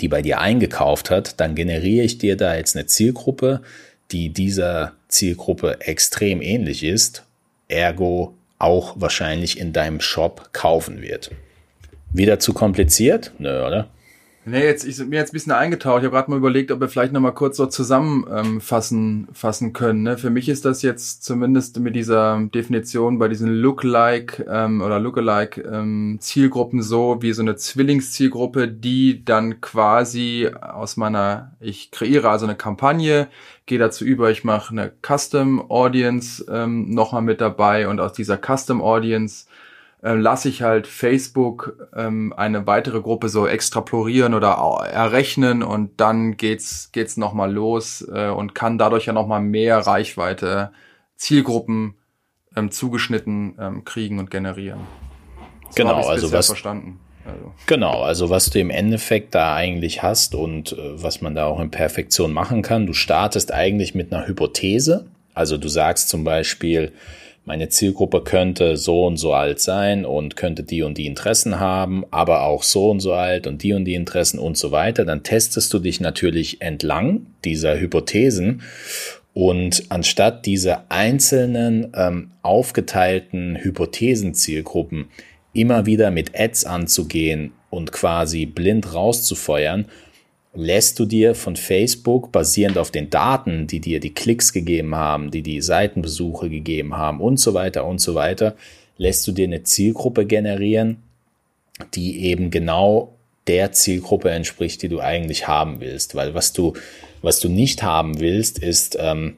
die 0.00 0.08
bei 0.08 0.20
dir 0.20 0.40
eingekauft 0.40 1.10
hat, 1.10 1.40
dann 1.40 1.54
generiere 1.54 2.04
ich 2.04 2.18
dir 2.18 2.36
da 2.36 2.56
jetzt 2.56 2.76
eine 2.76 2.86
Zielgruppe, 2.86 3.62
die 4.10 4.30
dieser 4.30 4.95
Zielgruppe 5.08 5.80
extrem 5.80 6.42
ähnlich 6.42 6.82
ist, 6.82 7.24
ergo 7.68 8.34
auch 8.58 8.94
wahrscheinlich 8.96 9.58
in 9.58 9.72
deinem 9.72 10.00
Shop 10.00 10.50
kaufen 10.52 11.02
wird. 11.02 11.30
Wieder 12.12 12.38
zu 12.38 12.54
kompliziert? 12.54 13.32
Nö, 13.38 13.66
oder? 13.66 13.88
Nee, 14.48 14.64
jetzt 14.64 14.84
ich 14.84 14.96
mir 15.04 15.16
jetzt 15.16 15.30
ein 15.30 15.32
bisschen 15.32 15.50
eingetaucht. 15.50 15.98
Ich 15.98 16.04
habe 16.04 16.14
gerade 16.14 16.30
mal 16.30 16.36
überlegt, 16.36 16.70
ob 16.70 16.78
wir 16.78 16.88
vielleicht 16.88 17.12
noch 17.12 17.20
mal 17.20 17.32
kurz 17.32 17.56
so 17.56 17.66
zusammenfassen 17.66 19.26
ähm, 19.26 19.34
fassen 19.34 19.72
können. 19.72 20.04
Ne? 20.04 20.18
Für 20.18 20.30
mich 20.30 20.48
ist 20.48 20.64
das 20.64 20.82
jetzt 20.82 21.24
zumindest 21.24 21.80
mit 21.80 21.96
dieser 21.96 22.40
Definition 22.54 23.18
bei 23.18 23.26
diesen 23.26 23.52
Lookalike 23.52 24.46
ähm, 24.48 24.82
oder 24.82 25.00
Lookalike 25.00 25.62
ähm, 25.62 26.18
Zielgruppen 26.20 26.80
so 26.80 27.20
wie 27.22 27.32
so 27.32 27.42
eine 27.42 27.56
Zwillingszielgruppe, 27.56 28.68
die 28.68 29.24
dann 29.24 29.60
quasi 29.60 30.48
aus 30.60 30.96
meiner 30.96 31.56
ich 31.58 31.90
kreiere 31.90 32.30
also 32.30 32.46
eine 32.46 32.54
Kampagne, 32.54 33.26
gehe 33.66 33.80
dazu 33.80 34.04
über, 34.04 34.30
ich 34.30 34.44
mache 34.44 34.70
eine 34.70 34.92
Custom 35.04 35.68
Audience 35.72 36.46
ähm, 36.48 36.90
noch 36.90 37.10
mal 37.10 37.20
mit 37.20 37.40
dabei 37.40 37.88
und 37.88 37.98
aus 37.98 38.12
dieser 38.12 38.38
Custom 38.38 38.80
Audience 38.80 39.45
äh, 40.06 40.14
lasse 40.14 40.48
ich 40.48 40.62
halt 40.62 40.86
Facebook 40.86 41.88
ähm, 41.96 42.32
eine 42.36 42.64
weitere 42.68 43.00
Gruppe 43.00 43.28
so 43.28 43.48
extrapolieren 43.48 44.34
oder 44.34 44.52
errechnen 44.88 45.64
und 45.64 46.00
dann 46.00 46.36
geht's 46.36 46.92
geht's 46.92 47.16
noch 47.16 47.32
mal 47.32 47.52
los 47.52 48.06
äh, 48.12 48.28
und 48.28 48.54
kann 48.54 48.78
dadurch 48.78 49.06
ja 49.06 49.12
noch 49.12 49.26
mal 49.26 49.40
mehr 49.40 49.78
Reichweite 49.78 50.70
Zielgruppen 51.16 51.96
ähm, 52.54 52.70
zugeschnitten 52.70 53.56
ähm, 53.58 53.84
kriegen 53.84 54.20
und 54.20 54.30
generieren. 54.30 54.78
So 55.70 55.82
genau, 55.82 56.06
also 56.06 56.30
was 56.30 56.46
verstanden. 56.46 57.00
Also. 57.24 57.52
Genau, 57.66 58.02
also 58.02 58.30
was 58.30 58.50
du 58.50 58.60
im 58.60 58.70
Endeffekt 58.70 59.34
da 59.34 59.56
eigentlich 59.56 60.04
hast 60.04 60.36
und 60.36 60.72
äh, 60.72 61.02
was 61.02 61.20
man 61.20 61.34
da 61.34 61.46
auch 61.46 61.58
in 61.58 61.72
Perfektion 61.72 62.32
machen 62.32 62.62
kann, 62.62 62.86
du 62.86 62.92
startest 62.92 63.52
eigentlich 63.52 63.96
mit 63.96 64.12
einer 64.12 64.28
Hypothese. 64.28 65.06
Also 65.34 65.56
du 65.56 65.66
sagst 65.66 66.08
zum 66.08 66.22
Beispiel, 66.22 66.92
meine 67.46 67.68
Zielgruppe 67.68 68.22
könnte 68.22 68.76
so 68.76 69.06
und 69.06 69.18
so 69.18 69.32
alt 69.32 69.60
sein 69.60 70.04
und 70.04 70.34
könnte 70.34 70.64
die 70.64 70.82
und 70.82 70.98
die 70.98 71.06
Interessen 71.06 71.60
haben, 71.60 72.04
aber 72.10 72.42
auch 72.42 72.64
so 72.64 72.90
und 72.90 72.98
so 72.98 73.12
alt 73.12 73.46
und 73.46 73.62
die 73.62 73.72
und 73.72 73.84
die 73.84 73.94
Interessen 73.94 74.40
und 74.40 74.58
so 74.58 74.72
weiter, 74.72 75.04
dann 75.04 75.22
testest 75.22 75.72
du 75.72 75.78
dich 75.78 76.00
natürlich 76.00 76.60
entlang 76.60 77.26
dieser 77.44 77.78
Hypothesen. 77.78 78.62
Und 79.32 79.84
anstatt 79.90 80.44
diese 80.44 80.90
einzelnen 80.90 81.92
ähm, 81.94 82.32
aufgeteilten 82.42 83.56
Hypothesenzielgruppen 83.62 85.06
immer 85.52 85.86
wieder 85.86 86.10
mit 86.10 86.38
Ads 86.38 86.64
anzugehen 86.64 87.52
und 87.70 87.92
quasi 87.92 88.46
blind 88.46 88.92
rauszufeuern, 88.92 89.86
lässt 90.56 90.98
du 90.98 91.04
dir 91.04 91.34
von 91.34 91.54
Facebook 91.54 92.32
basierend 92.32 92.78
auf 92.78 92.90
den 92.90 93.10
Daten, 93.10 93.66
die 93.66 93.80
dir 93.80 94.00
die 94.00 94.14
Klicks 94.14 94.52
gegeben 94.52 94.94
haben, 94.94 95.30
die 95.30 95.42
die 95.42 95.60
Seitenbesuche 95.60 96.48
gegeben 96.48 96.96
haben 96.96 97.20
und 97.20 97.38
so 97.38 97.54
weiter 97.54 97.84
und 97.84 98.00
so 98.00 98.14
weiter, 98.14 98.56
lässt 98.96 99.26
du 99.26 99.32
dir 99.32 99.44
eine 99.44 99.62
Zielgruppe 99.62 100.24
generieren, 100.24 101.02
die 101.94 102.24
eben 102.24 102.50
genau 102.50 103.12
der 103.46 103.72
Zielgruppe 103.72 104.30
entspricht, 104.30 104.82
die 104.82 104.88
du 104.88 105.00
eigentlich 105.00 105.46
haben 105.46 105.80
willst. 105.80 106.14
Weil 106.14 106.34
was 106.34 106.52
du, 106.52 106.72
was 107.22 107.38
du 107.38 107.48
nicht 107.48 107.82
haben 107.82 108.18
willst, 108.18 108.58
ist 108.58 108.96
ähm, 108.98 109.36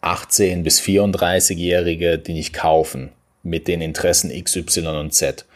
18 0.00 0.64
bis 0.64 0.80
34-Jährige, 0.80 2.18
die 2.18 2.32
nicht 2.32 2.52
kaufen 2.52 3.10
mit 3.42 3.68
den 3.68 3.80
Interessen 3.80 4.30
X, 4.30 4.56
Y 4.56 4.96
und 4.96 5.14
Z. 5.14 5.46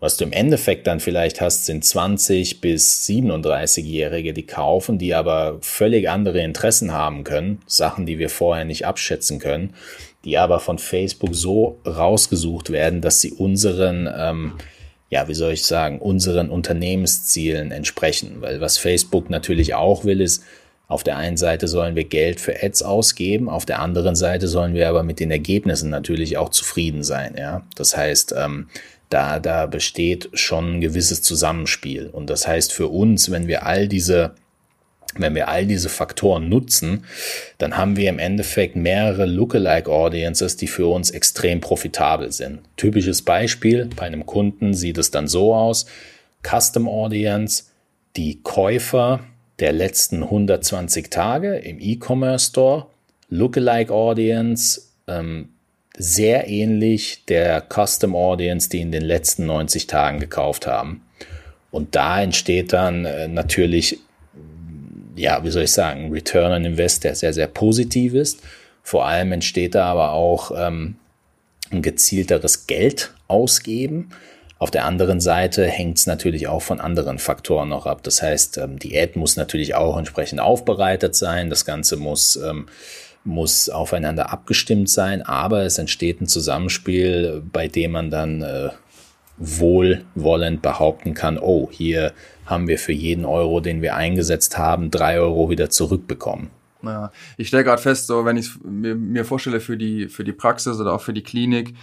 Was 0.00 0.16
du 0.16 0.24
im 0.24 0.32
Endeffekt 0.32 0.86
dann 0.86 1.00
vielleicht 1.00 1.40
hast, 1.40 1.64
sind 1.64 1.84
20 1.84 2.60
bis 2.60 3.06
37-Jährige, 3.06 4.34
die 4.34 4.46
kaufen, 4.46 4.98
die 4.98 5.14
aber 5.14 5.58
völlig 5.62 6.10
andere 6.10 6.40
Interessen 6.40 6.92
haben 6.92 7.24
können, 7.24 7.62
Sachen, 7.66 8.04
die 8.04 8.18
wir 8.18 8.28
vorher 8.28 8.64
nicht 8.64 8.86
abschätzen 8.86 9.38
können, 9.38 9.74
die 10.24 10.36
aber 10.36 10.60
von 10.60 10.78
Facebook 10.78 11.34
so 11.34 11.78
rausgesucht 11.86 12.70
werden, 12.70 13.00
dass 13.00 13.20
sie 13.20 13.32
unseren, 13.32 14.08
ähm, 14.14 14.52
ja, 15.10 15.28
wie 15.28 15.34
soll 15.34 15.52
ich 15.52 15.64
sagen, 15.64 16.00
unseren 16.00 16.50
Unternehmenszielen 16.50 17.70
entsprechen. 17.70 18.36
Weil 18.40 18.60
was 18.60 18.76
Facebook 18.76 19.30
natürlich 19.30 19.74
auch 19.74 20.04
will, 20.04 20.20
ist, 20.20 20.42
auf 20.86 21.02
der 21.02 21.16
einen 21.16 21.38
Seite 21.38 21.66
sollen 21.66 21.96
wir 21.96 22.04
Geld 22.04 22.40
für 22.40 22.62
Ads 22.62 22.82
ausgeben, 22.82 23.48
auf 23.48 23.64
der 23.64 23.80
anderen 23.80 24.14
Seite 24.14 24.48
sollen 24.48 24.74
wir 24.74 24.88
aber 24.88 25.02
mit 25.02 25.18
den 25.18 25.30
Ergebnissen 25.30 25.88
natürlich 25.88 26.36
auch 26.36 26.50
zufrieden 26.50 27.02
sein. 27.02 27.36
Ja, 27.38 27.62
das 27.74 27.96
heißt, 27.96 28.34
ähm, 28.36 28.68
da, 29.14 29.38
da 29.38 29.66
besteht 29.66 30.28
schon 30.32 30.74
ein 30.76 30.80
gewisses 30.80 31.22
Zusammenspiel. 31.22 32.08
Und 32.08 32.30
das 32.30 32.48
heißt 32.48 32.72
für 32.72 32.88
uns, 32.88 33.30
wenn 33.30 33.46
wir 33.46 33.64
all 33.64 33.86
diese 33.86 34.34
wenn 35.16 35.36
wir 35.36 35.46
all 35.46 35.64
diese 35.64 35.90
Faktoren 35.90 36.48
nutzen, 36.48 37.04
dann 37.58 37.76
haben 37.76 37.96
wir 37.96 38.08
im 38.08 38.18
Endeffekt 38.18 38.74
mehrere 38.74 39.26
Lookalike 39.26 39.88
Audiences, 39.88 40.56
die 40.56 40.66
für 40.66 40.88
uns 40.88 41.12
extrem 41.12 41.60
profitabel 41.60 42.32
sind. 42.32 42.62
Typisches 42.76 43.22
Beispiel, 43.22 43.88
bei 43.94 44.06
einem 44.06 44.26
Kunden 44.26 44.74
sieht 44.74 44.98
es 44.98 45.12
dann 45.12 45.28
so 45.28 45.54
aus, 45.54 45.86
Custom 46.42 46.88
Audience, 46.88 47.66
die 48.16 48.42
Käufer 48.42 49.20
der 49.60 49.72
letzten 49.72 50.24
120 50.24 51.10
Tage 51.10 51.58
im 51.58 51.78
E-Commerce 51.78 52.46
Store, 52.46 52.86
Lookalike 53.28 53.94
Audience, 53.94 54.80
ähm, 55.06 55.50
sehr 55.96 56.48
ähnlich 56.48 57.24
der 57.26 57.62
Custom 57.72 58.16
Audience, 58.16 58.68
die 58.68 58.80
in 58.80 58.92
den 58.92 59.04
letzten 59.04 59.46
90 59.46 59.86
Tagen 59.86 60.18
gekauft 60.18 60.66
haben. 60.66 61.02
Und 61.70 61.94
da 61.94 62.22
entsteht 62.22 62.72
dann 62.72 63.04
äh, 63.04 63.28
natürlich, 63.28 63.98
ja, 65.16 65.42
wie 65.44 65.50
soll 65.50 65.64
ich 65.64 65.72
sagen, 65.72 66.12
Return 66.12 66.52
on 66.52 66.64
Invest, 66.64 67.04
der 67.04 67.14
sehr, 67.14 67.32
sehr 67.32 67.46
positiv 67.46 68.14
ist. 68.14 68.40
Vor 68.82 69.06
allem 69.06 69.32
entsteht 69.32 69.74
da 69.74 69.86
aber 69.86 70.12
auch 70.12 70.52
ähm, 70.56 70.96
ein 71.70 71.82
gezielteres 71.82 72.66
Geld 72.66 73.12
ausgeben. 73.28 74.10
Auf 74.58 74.70
der 74.70 74.84
anderen 74.84 75.20
Seite 75.20 75.66
hängt 75.66 75.98
es 75.98 76.06
natürlich 76.06 76.48
auch 76.48 76.62
von 76.62 76.80
anderen 76.80 77.18
Faktoren 77.18 77.68
noch 77.68 77.86
ab. 77.86 78.02
Das 78.02 78.22
heißt, 78.22 78.58
ähm, 78.58 78.78
die 78.78 78.98
Ad 78.98 79.18
muss 79.18 79.36
natürlich 79.36 79.74
auch 79.74 79.96
entsprechend 79.96 80.40
aufbereitet 80.40 81.16
sein. 81.16 81.50
Das 81.50 81.64
Ganze 81.64 81.96
muss 81.96 82.36
ähm, 82.36 82.66
muss 83.24 83.68
aufeinander 83.68 84.30
abgestimmt 84.30 84.88
sein, 84.88 85.22
aber 85.22 85.62
es 85.62 85.78
entsteht 85.78 86.20
ein 86.20 86.26
Zusammenspiel, 86.26 87.42
bei 87.52 87.68
dem 87.68 87.92
man 87.92 88.10
dann 88.10 88.42
äh, 88.42 88.68
wohlwollend 89.36 90.62
behaupten 90.62 91.14
kann, 91.14 91.38
oh, 91.38 91.68
hier 91.70 92.12
haben 92.46 92.68
wir 92.68 92.78
für 92.78 92.92
jeden 92.92 93.24
Euro, 93.24 93.60
den 93.60 93.82
wir 93.82 93.96
eingesetzt 93.96 94.58
haben, 94.58 94.90
drei 94.90 95.18
Euro 95.18 95.50
wieder 95.50 95.70
zurückbekommen. 95.70 96.50
Ja, 96.82 97.10
ich 97.38 97.48
stelle 97.48 97.64
gerade 97.64 97.80
fest, 97.80 98.06
so 98.06 98.24
wenn 98.26 98.36
ich 98.36 98.50
mir, 98.62 98.94
mir 98.94 99.24
vorstelle 99.24 99.60
für 99.60 99.78
die 99.78 100.08
für 100.08 100.22
die 100.22 100.32
Praxis 100.32 100.78
oder 100.78 100.92
auch 100.92 101.00
für 101.00 101.14
die 101.14 101.22
Klinik, 101.22 101.74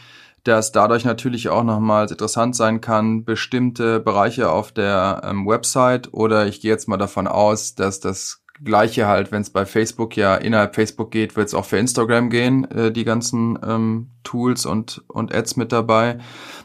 dass 0.44 0.72
dadurch 0.72 1.06
natürlich 1.06 1.50
auch 1.50 1.64
nochmals 1.64 2.12
interessant 2.12 2.56
sein 2.56 2.82
kann, 2.82 3.26
bestimmte 3.26 4.00
Bereiche 4.00 4.50
auf 4.50 4.72
der 4.72 5.22
ähm, 5.24 5.48
Website 5.48 6.14
oder 6.14 6.46
ich 6.46 6.62
gehe 6.62 6.72
jetzt 6.72 6.88
mal 6.88 6.98
davon 6.98 7.28
aus, 7.28 7.74
dass 7.74 8.00
das 8.00 8.41
Gleiche 8.64 9.08
halt, 9.08 9.32
wenn 9.32 9.42
es 9.42 9.50
bei 9.50 9.66
Facebook 9.66 10.16
ja 10.16 10.36
innerhalb 10.36 10.76
Facebook 10.76 11.12
geht, 11.12 11.36
wird 11.36 11.48
es 11.48 11.54
auch 11.54 11.66
für 11.66 11.78
Instagram 11.78 12.30
gehen, 12.30 12.70
äh, 12.72 12.92
die 12.92 13.04
ganzen 13.04 13.58
ähm, 13.66 14.12
Tools 14.24 14.66
und, 14.66 15.04
und 15.08 15.34
Ads 15.34 15.56
mit 15.56 15.72
dabei, 15.72 16.20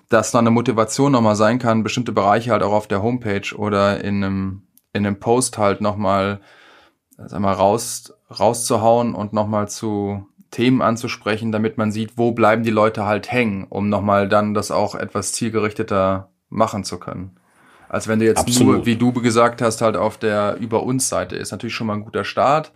dass 0.09 0.30
da 0.30 0.38
eine 0.38 0.50
Motivation 0.50 1.12
nochmal 1.12 1.37
sein 1.37 1.59
kann, 1.59 1.82
bestimmte 1.82 2.12
Bereiche 2.12 2.50
halt 2.50 2.62
auch 2.62 2.72
auf 2.72 2.87
der 2.87 3.02
Homepage 3.02 3.54
oder 3.56 4.02
in 4.04 4.22
einem, 4.22 4.62
in 4.92 5.06
einem 5.06 5.18
Post 5.18 5.59
halt 5.59 5.80
nochmal, 5.80 6.40
sag 7.16 7.40
mal, 7.40 7.52
raus, 7.52 8.12
rauszuhauen 8.30 9.14
und 9.14 9.32
nochmal 9.32 9.68
zu 9.68 10.26
Themen 10.50 10.82
anzusprechen, 10.82 11.50
damit 11.50 11.78
man 11.78 11.92
sieht, 11.92 12.18
wo 12.18 12.32
bleiben 12.32 12.62
die 12.62 12.70
Leute 12.70 13.06
halt 13.06 13.32
hängen, 13.32 13.66
um 13.68 13.88
nochmal 13.88 14.28
dann 14.28 14.54
das 14.54 14.70
auch 14.70 14.94
etwas 14.94 15.32
zielgerichteter 15.32 16.30
machen 16.48 16.85
zu 16.85 16.98
können 16.98 17.38
als 17.88 18.09
wenn 18.09 18.18
du 18.18 18.25
jetzt 18.25 18.38
Absolut. 18.38 18.77
nur, 18.77 18.87
wie 18.87 18.96
du 18.96 19.12
gesagt 19.12 19.62
hast, 19.62 19.83
halt 19.83 19.96
auf 19.96 20.18
der 20.18 20.57
Über 20.61 20.83
uns 20.83 21.09
Seite 21.09 21.37
ist. 21.37 21.53
Natürlich 21.53 21.75
schon 21.75 21.87
mal 21.87 21.94
ein 21.94 22.05
guter 22.05 22.25
Start. 22.25 22.72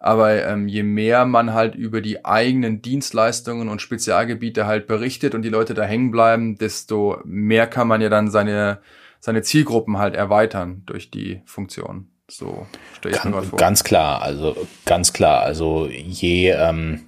Aber 0.00 0.44
ähm, 0.44 0.68
je 0.68 0.84
mehr 0.84 1.24
man 1.24 1.54
halt 1.54 1.74
über 1.74 2.00
die 2.00 2.24
eigenen 2.24 2.82
Dienstleistungen 2.82 3.68
und 3.68 3.82
Spezialgebiete 3.82 4.66
halt 4.66 4.86
berichtet 4.86 5.34
und 5.34 5.42
die 5.42 5.48
Leute 5.48 5.74
da 5.74 5.82
hängen 5.82 6.10
bleiben, 6.12 6.56
desto 6.56 7.18
mehr 7.24 7.66
kann 7.66 7.88
man 7.88 8.00
ja 8.00 8.08
dann 8.08 8.30
seine, 8.30 8.78
seine 9.18 9.42
Zielgruppen 9.42 9.98
halt 9.98 10.14
erweitern 10.14 10.82
durch 10.86 11.10
die 11.10 11.42
Funktion. 11.46 12.08
So 12.30 12.66
stelle 12.96 13.16
ich 13.16 13.24
mir 13.24 13.32
gerade 13.32 13.46
vor. 13.46 13.58
Ganz 13.58 13.82
klar, 13.82 14.22
also 14.22 14.56
ganz 14.84 15.12
klar. 15.12 15.42
Also 15.42 15.88
je, 15.88 16.50
ähm, 16.50 17.06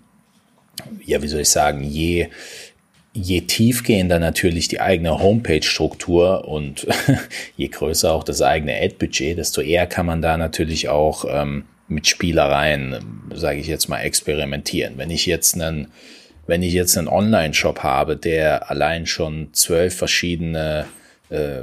ja, 1.04 1.22
wie 1.22 1.28
soll 1.28 1.40
ich 1.40 1.50
sagen, 1.50 1.82
je 1.82 2.28
je 3.12 3.40
tiefgehender 3.40 4.18
natürlich 4.18 4.68
die 4.68 4.80
eigene 4.80 5.18
Homepage-Struktur 5.18 6.46
und 6.46 6.86
je 7.56 7.68
größer 7.68 8.12
auch 8.12 8.24
das 8.24 8.40
eigene 8.42 8.76
Ad-Budget, 8.80 9.38
desto 9.38 9.60
eher 9.60 9.86
kann 9.86 10.06
man 10.06 10.22
da 10.22 10.36
natürlich 10.36 10.88
auch 10.88 11.24
ähm, 11.28 11.64
mit 11.88 12.06
Spielereien, 12.06 13.30
sage 13.34 13.58
ich 13.58 13.66
jetzt 13.66 13.88
mal, 13.88 14.00
experimentieren. 14.00 14.94
Wenn 14.96 15.10
ich 15.10 15.26
jetzt 15.26 15.54
einen, 15.54 15.88
wenn 16.46 16.62
ich 16.62 16.72
jetzt 16.72 16.96
einen 16.96 17.08
Online-Shop 17.08 17.80
habe, 17.80 18.16
der 18.16 18.70
allein 18.70 19.06
schon 19.06 19.48
zwölf 19.52 19.96
verschiedene 19.96 20.86
äh, 21.30 21.62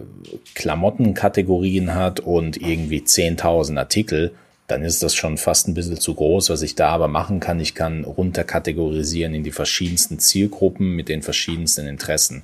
Klamottenkategorien 0.54 1.96
hat 1.96 2.20
und 2.20 2.58
irgendwie 2.58 3.00
10.000 3.00 3.78
Artikel, 3.78 4.34
dann 4.68 4.84
ist 4.84 5.02
das 5.02 5.16
schon 5.16 5.38
fast 5.38 5.68
ein 5.68 5.74
bisschen 5.74 6.00
zu 6.00 6.14
groß. 6.14 6.50
Was 6.50 6.62
ich 6.62 6.76
da 6.76 6.90
aber 6.90 7.08
machen 7.08 7.40
kann, 7.40 7.60
ich 7.60 7.74
kann 7.74 8.04
runterkategorisieren 8.04 9.34
in 9.34 9.44
die 9.44 9.52
verschiedensten 9.52 10.20
Zielgruppen 10.20 10.92
mit 10.92 11.08
den 11.08 11.22
verschiedensten 11.22 11.88
Interessen. 11.88 12.44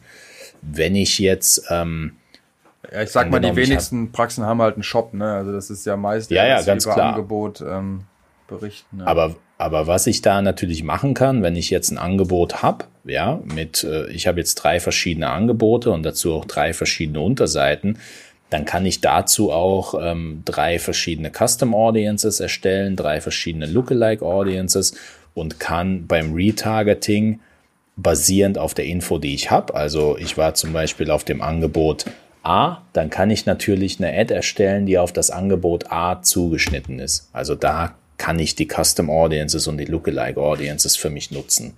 Wenn 0.61 0.95
ich 0.95 1.19
jetzt 1.19 1.65
ähm, 1.69 2.15
Ja, 2.91 3.01
ich 3.01 3.09
sag 3.09 3.29
mal, 3.29 3.41
die 3.41 3.55
wenigsten 3.55 4.07
hab, 4.07 4.13
Praxen 4.13 4.45
haben 4.45 4.61
halt 4.61 4.75
einen 4.75 4.83
Shop, 4.83 5.13
ne? 5.13 5.33
Also 5.33 5.51
das 5.51 5.69
ist 5.69 5.85
ja 5.85 5.97
meist 5.97 6.31
ja, 6.31 6.47
ja, 6.47 6.61
ganz 6.61 6.85
über 6.85 6.93
klar. 6.93 7.09
Angebot 7.09 7.61
ähm, 7.61 8.05
berichten. 8.47 8.99
Ja. 8.99 9.07
Aber, 9.07 9.35
aber 9.57 9.87
was 9.87 10.07
ich 10.07 10.21
da 10.21 10.41
natürlich 10.41 10.83
machen 10.83 11.13
kann, 11.13 11.43
wenn 11.43 11.57
ich 11.57 11.69
jetzt 11.69 11.91
ein 11.91 11.97
Angebot 11.97 12.63
habe, 12.63 12.85
ja, 13.03 13.41
mit, 13.43 13.83
äh, 13.83 14.07
ich 14.07 14.27
habe 14.27 14.39
jetzt 14.39 14.55
drei 14.55 14.79
verschiedene 14.79 15.29
Angebote 15.29 15.91
und 15.91 16.03
dazu 16.03 16.33
auch 16.33 16.45
drei 16.45 16.73
verschiedene 16.73 17.19
Unterseiten, 17.19 17.97
dann 18.53 18.65
kann 18.65 18.85
ich 18.85 19.01
dazu 19.01 19.51
auch 19.51 19.95
ähm, 19.99 20.43
drei 20.45 20.77
verschiedene 20.77 21.31
Custom 21.31 21.73
Audiences 21.73 22.39
erstellen, 22.39 22.95
drei 22.95 23.19
verschiedene 23.19 23.65
Lookalike 23.65 24.23
Audiences 24.23 24.93
und 25.33 25.59
kann 25.59 26.05
beim 26.05 26.33
Retargeting 26.33 27.39
basierend 27.95 28.59
auf 28.59 28.75
der 28.75 28.85
Info, 28.85 29.17
die 29.17 29.33
ich 29.33 29.49
habe, 29.49 29.73
also 29.73 30.17
ich 30.17 30.37
war 30.37 30.53
zum 30.53 30.71
Beispiel 30.71 31.09
auf 31.09 31.23
dem 31.23 31.41
Angebot 31.41 32.05
A, 32.43 32.81
dann 32.93 33.09
kann 33.09 33.31
ich 33.31 33.45
natürlich 33.45 33.99
eine 33.99 34.15
Ad 34.15 34.31
erstellen, 34.31 34.85
die 34.85 34.99
auf 34.99 35.11
das 35.11 35.31
Angebot 35.31 35.91
A 35.91 36.21
zugeschnitten 36.21 36.99
ist. 36.99 37.29
Also 37.33 37.55
da 37.55 37.95
kann 38.17 38.37
ich 38.37 38.55
die 38.55 38.67
Custom 38.67 39.09
Audiences 39.09 39.67
und 39.67 39.77
die 39.79 39.85
Lookalike 39.85 40.39
Audiences 40.39 40.95
für 40.95 41.09
mich 41.09 41.31
nutzen. 41.31 41.73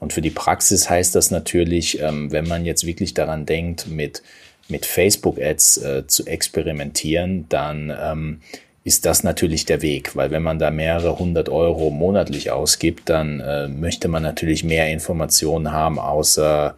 Und 0.00 0.12
für 0.12 0.20
die 0.20 0.30
Praxis 0.30 0.90
heißt 0.90 1.14
das 1.14 1.30
natürlich, 1.30 2.00
ähm, 2.00 2.32
wenn 2.32 2.48
man 2.48 2.64
jetzt 2.64 2.86
wirklich 2.86 3.14
daran 3.14 3.46
denkt, 3.46 3.86
mit, 3.88 4.22
mit 4.70 4.86
Facebook-Ads 4.86 5.76
äh, 5.78 6.06
zu 6.06 6.26
experimentieren, 6.26 7.46
dann 7.48 7.92
ähm, 8.00 8.40
ist 8.82 9.04
das 9.04 9.24
natürlich 9.24 9.66
der 9.66 9.82
Weg, 9.82 10.16
weil 10.16 10.30
wenn 10.30 10.42
man 10.42 10.58
da 10.58 10.70
mehrere 10.70 11.18
hundert 11.18 11.48
Euro 11.48 11.90
monatlich 11.90 12.50
ausgibt, 12.50 13.08
dann 13.08 13.40
äh, 13.40 13.68
möchte 13.68 14.08
man 14.08 14.22
natürlich 14.22 14.64
mehr 14.64 14.90
Informationen 14.90 15.72
haben, 15.72 15.98
außer 15.98 16.76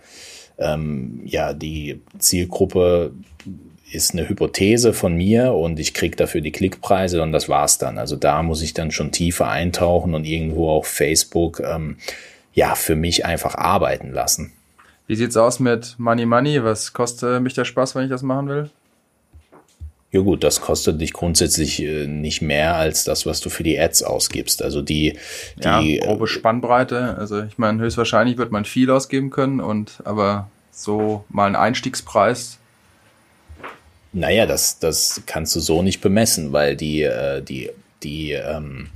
ähm, 0.58 1.22
ja, 1.24 1.52
die 1.52 2.00
Zielgruppe 2.18 3.12
ist 3.92 4.12
eine 4.12 4.28
Hypothese 4.28 4.92
von 4.92 5.14
mir 5.14 5.52
und 5.52 5.78
ich 5.78 5.94
kriege 5.94 6.16
dafür 6.16 6.40
die 6.40 6.52
Klickpreise 6.52 7.22
und 7.22 7.32
das 7.32 7.48
war's 7.48 7.78
dann. 7.78 7.98
Also 7.98 8.16
da 8.16 8.42
muss 8.42 8.62
ich 8.62 8.74
dann 8.74 8.90
schon 8.90 9.12
tiefer 9.12 9.48
eintauchen 9.48 10.14
und 10.14 10.24
irgendwo 10.24 10.70
auf 10.70 10.86
Facebook 10.86 11.60
ähm, 11.60 11.98
ja 12.54 12.74
für 12.74 12.96
mich 12.96 13.26
einfach 13.26 13.54
arbeiten 13.54 14.10
lassen. 14.10 14.52
Wie 15.12 15.16
sieht's 15.16 15.36
aus 15.36 15.60
mit 15.60 15.98
Money 15.98 16.24
Money? 16.24 16.64
Was 16.64 16.94
kostet 16.94 17.42
mich 17.42 17.52
der 17.52 17.66
Spaß, 17.66 17.94
wenn 17.94 18.04
ich 18.04 18.08
das 18.08 18.22
machen 18.22 18.48
will? 18.48 18.70
Ja 20.10 20.22
gut, 20.22 20.42
das 20.42 20.62
kostet 20.62 21.02
dich 21.02 21.12
grundsätzlich 21.12 21.82
äh, 21.82 22.06
nicht 22.06 22.40
mehr 22.40 22.76
als 22.76 23.04
das, 23.04 23.26
was 23.26 23.42
du 23.42 23.50
für 23.50 23.62
die 23.62 23.78
Ads 23.78 24.04
ausgibst. 24.04 24.62
Also 24.62 24.80
die, 24.80 25.18
die 25.58 25.64
ja, 25.64 25.82
äh, 25.82 25.98
grobe 25.98 26.26
Spannbreite. 26.26 27.18
Also 27.18 27.42
ich 27.42 27.58
meine, 27.58 27.82
höchstwahrscheinlich 27.82 28.38
wird 28.38 28.52
man 28.52 28.64
viel 28.64 28.90
ausgeben 28.90 29.28
können 29.28 29.60
und 29.60 30.00
aber 30.06 30.48
so 30.70 31.26
mal 31.28 31.44
ein 31.44 31.56
Einstiegspreis. 31.56 32.58
Naja, 34.14 34.46
das, 34.46 34.78
das 34.78 35.24
kannst 35.26 35.54
du 35.54 35.60
so 35.60 35.82
nicht 35.82 36.00
bemessen, 36.00 36.54
weil 36.54 36.74
die, 36.74 37.02
äh, 37.02 37.42
die, 37.42 37.68
die 38.02 38.32
ähm, 38.32 38.88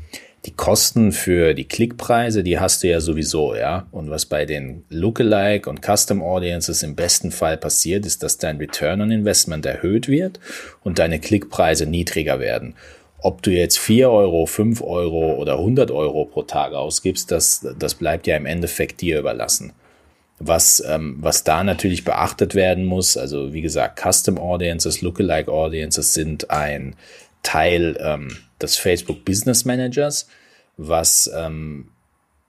die 0.46 0.52
Kosten 0.52 1.10
für 1.10 1.54
die 1.54 1.66
Klickpreise, 1.66 2.44
die 2.44 2.60
hast 2.60 2.82
du 2.82 2.88
ja 2.88 3.00
sowieso, 3.00 3.56
ja. 3.56 3.86
Und 3.90 4.10
was 4.10 4.26
bei 4.26 4.46
den 4.46 4.84
Lookalike 4.88 5.68
und 5.68 5.82
Custom 5.84 6.22
Audiences 6.22 6.84
im 6.84 6.94
besten 6.94 7.32
Fall 7.32 7.56
passiert, 7.56 8.06
ist, 8.06 8.22
dass 8.22 8.38
dein 8.38 8.58
Return 8.58 9.00
on 9.00 9.10
Investment 9.10 9.66
erhöht 9.66 10.06
wird 10.06 10.38
und 10.84 11.00
deine 11.00 11.18
Klickpreise 11.18 11.86
niedriger 11.86 12.38
werden. 12.38 12.76
Ob 13.18 13.42
du 13.42 13.50
jetzt 13.50 13.78
4 13.78 14.08
Euro, 14.08 14.46
5 14.46 14.82
Euro 14.82 15.34
oder 15.34 15.54
100 15.54 15.90
Euro 15.90 16.26
pro 16.26 16.42
Tag 16.42 16.74
ausgibst, 16.74 17.32
das, 17.32 17.66
das 17.76 17.94
bleibt 17.94 18.28
ja 18.28 18.36
im 18.36 18.46
Endeffekt 18.46 19.00
dir 19.00 19.18
überlassen. 19.18 19.72
Was, 20.38 20.84
ähm, 20.86 21.16
was 21.18 21.44
da 21.44 21.64
natürlich 21.64 22.04
beachtet 22.04 22.54
werden 22.54 22.84
muss, 22.84 23.16
also 23.16 23.52
wie 23.52 23.62
gesagt, 23.62 24.00
Custom 24.00 24.38
Audiences, 24.38 25.00
Lookalike 25.00 25.50
Audiences 25.50 26.14
sind 26.14 26.50
ein 26.50 26.94
Teil 27.42 27.96
ähm, 28.00 28.36
des 28.60 28.76
Facebook 28.76 29.24
Business 29.24 29.64
Managers, 29.64 30.28
was, 30.76 31.30
ähm, 31.34 31.88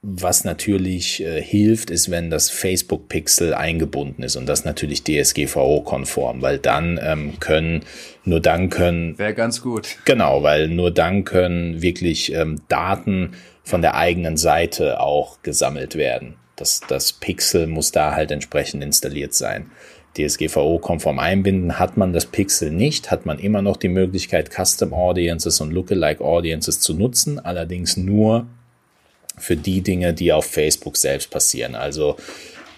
was 0.02 0.44
natürlich 0.44 1.22
äh, 1.24 1.42
hilft, 1.42 1.90
ist, 1.90 2.10
wenn 2.12 2.30
das 2.30 2.50
Facebook 2.50 3.10
Pixel 3.10 3.54
eingebunden 3.54 4.24
ist 4.24 4.36
und 4.36 4.48
das 4.48 4.66
natürlich 4.66 5.04
DSGVO-konform, 5.04 6.42
weil 6.42 6.60
dann 6.60 7.00
ähm, 7.02 7.40
können, 7.40 7.84
nur 8.24 8.40
dann 8.40 8.70
können. 8.70 9.18
Wäre 9.18 9.34
ganz 9.34 9.62
gut. 9.62 9.98
Genau, 10.06 10.44
weil 10.44 10.68
nur 10.68 10.92
dann 10.92 11.24
können 11.24 11.82
wirklich 11.82 12.34
ähm, 12.34 12.62
Daten 12.68 13.34
von 13.64 13.82
der 13.82 13.96
eigenen 13.96 14.38
Seite 14.38 15.00
auch 15.02 15.42
gesammelt 15.44 15.96
werden. 15.96 16.36
Das, 16.56 16.82
das 16.88 17.14
Pixel 17.14 17.68
muss 17.68 17.92
da 17.92 18.16
halt 18.16 18.32
entsprechend 18.32 18.84
installiert 18.84 19.34
sein. 19.34 19.70
DSGVO-konform 20.18 21.20
einbinden. 21.20 21.80
Hat 21.80 21.98
man 21.98 22.14
das 22.14 22.26
Pixel 22.26 22.72
nicht, 22.72 23.12
hat 23.12 23.26
man 23.26 23.40
immer 23.40 23.62
noch 23.62 23.78
die 23.78 23.90
Möglichkeit, 23.90 24.50
Custom 24.52 24.94
Audiences 24.94 25.62
und 25.62 25.72
Lookalike 25.72 26.24
Audiences 26.24 26.80
zu 26.80 26.94
nutzen, 26.94 27.40
allerdings 27.40 27.98
nur 27.98 28.48
für 29.38 29.56
die 29.56 29.82
Dinge, 29.82 30.14
die 30.14 30.34
auf 30.34 30.46
Facebook 30.46 30.98
selbst 30.98 31.30
passieren. 31.30 31.76
Also 31.76 32.18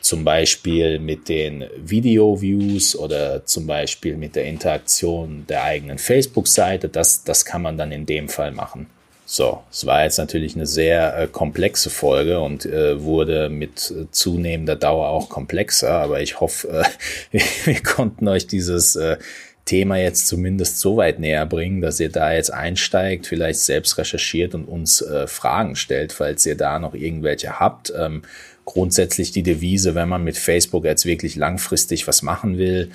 zum 0.01 0.23
Beispiel 0.23 0.99
mit 0.99 1.29
den 1.29 1.65
Video-Views 1.77 2.95
oder 2.95 3.45
zum 3.45 3.67
Beispiel 3.67 4.17
mit 4.17 4.35
der 4.35 4.45
Interaktion 4.45 5.45
der 5.47 5.63
eigenen 5.63 5.97
Facebook-Seite. 5.97 6.89
Das, 6.89 7.23
das 7.23 7.45
kann 7.45 7.61
man 7.61 7.77
dann 7.77 7.91
in 7.91 8.05
dem 8.05 8.29
Fall 8.29 8.51
machen. 8.51 8.87
So, 9.31 9.61
es 9.69 9.85
war 9.85 10.05
jetzt 10.05 10.17
natürlich 10.17 10.55
eine 10.55 10.65
sehr 10.65 11.15
äh, 11.15 11.27
komplexe 11.27 11.91
Folge 11.91 12.39
und 12.39 12.65
äh, 12.65 13.03
wurde 13.03 13.49
mit 13.49 13.91
äh, 13.91 14.09
zunehmender 14.09 14.75
Dauer 14.75 15.09
auch 15.09 15.29
komplexer, 15.29 15.91
aber 15.91 16.19
ich 16.19 16.39
hoffe, 16.39 16.83
wir, 17.29 17.41
wir, 17.65 17.83
konnten 17.83 18.27
euch 18.27 18.47
dieses 18.47 18.95
äh, 18.95 19.17
Thema 19.65 19.97
jetzt 19.97 20.27
zumindest 20.27 20.79
so 20.79 20.97
weit 20.97 21.19
näher 21.19 21.45
bringen, 21.45 21.79
dass 21.79 21.99
ihr 21.99 22.09
da 22.09 22.33
jetzt 22.33 22.51
einsteigt, 22.51 23.27
vielleicht 23.27 23.59
selbst 23.59 23.99
recherchiert 23.99 24.55
und 24.55 24.65
uns 24.65 25.03
äh, 25.03 25.27
Fragen 25.27 25.75
stellt, 25.75 26.11
falls 26.11 26.43
ihr 26.47 26.57
da 26.57 26.79
noch 26.79 26.95
irgendwelche 26.95 27.59
habt. 27.59 27.93
Ähm, 27.95 28.23
grundsätzlich 28.65 29.31
die 29.31 29.43
Devise, 29.43 29.93
wenn 29.93 30.09
man 30.09 30.23
mit 30.23 30.39
Facebook 30.39 30.85
jetzt 30.85 31.05
wirklich 31.05 31.35
langfristig 31.35 32.07
was 32.07 32.23
machen 32.23 32.57
will, 32.57 32.89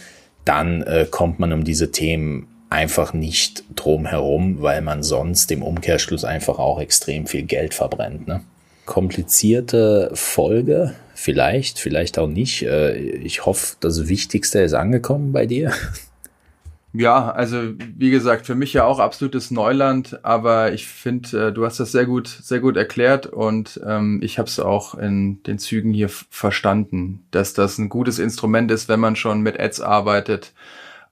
dann 0.45 0.83
äh, 0.83 1.07
kommt 1.09 1.39
man 1.39 1.53
um 1.53 1.63
diese 1.63 1.93
Themen 1.93 2.49
einfach 2.71 3.13
nicht 3.13 3.65
drum 3.75 4.07
herum, 4.07 4.61
weil 4.61 4.83
man 4.83 5.03
sonst 5.03 5.51
im 5.53 5.63
Umkehrschluss 5.63 6.25
einfach 6.25 6.59
auch 6.59 6.81
extrem 6.81 7.27
viel 7.27 7.43
Geld 7.43 7.75
verbrennt. 7.75 8.27
Ne? 8.27 8.43
Komplizierte 8.87 10.11
Folge, 10.15 10.95
vielleicht, 11.15 11.79
vielleicht 11.79 12.19
auch 12.19 12.29
nicht. 12.29 12.63
Äh, 12.63 12.97
ich 12.97 13.47
hoffe, 13.47 13.77
das 13.81 14.09
Wichtigste 14.09 14.61
ist 14.61 14.75
angekommen 14.75 15.33
bei 15.33 15.47
dir. 15.47 15.73
Ja, 16.97 17.33
also 17.33 17.73
wie 17.97 18.11
gesagt, 18.11 18.47
für 18.47 18.55
mich 18.55 18.73
ja 18.73 18.85
auch 18.85 19.01
absolutes 19.01 19.51
Neuland, 19.51 20.25
aber 20.25 20.73
ich 20.73 20.87
finde, 20.87 21.49
äh, 21.49 21.53
du 21.53 21.67
hast 21.67 21.81
das 21.81 21.91
sehr 21.91 22.07
gut, 22.07 22.29
sehr 22.29 22.61
gut 22.61 22.77
erklärt 22.77 23.27
und 23.27 23.81
ähm, 23.85 24.21
ich 24.23 24.39
habe 24.39 24.49
es 24.49 24.61
auch 24.61 24.95
in 24.95 25.43
den 25.43 25.59
Zügen 25.59 25.93
hier 25.93 26.09
verstanden, 26.09 27.25
dass 27.33 27.53
das 27.53 27.79
ein 27.79 27.89
gutes 27.89 28.21
Instrument 28.21 28.71
ist, 28.71 28.89
wenn 28.89 29.01
man 29.01 29.17
schon 29.17 29.41
mit 29.41 29.59
Ads 29.59 29.81
arbeitet, 29.81 30.53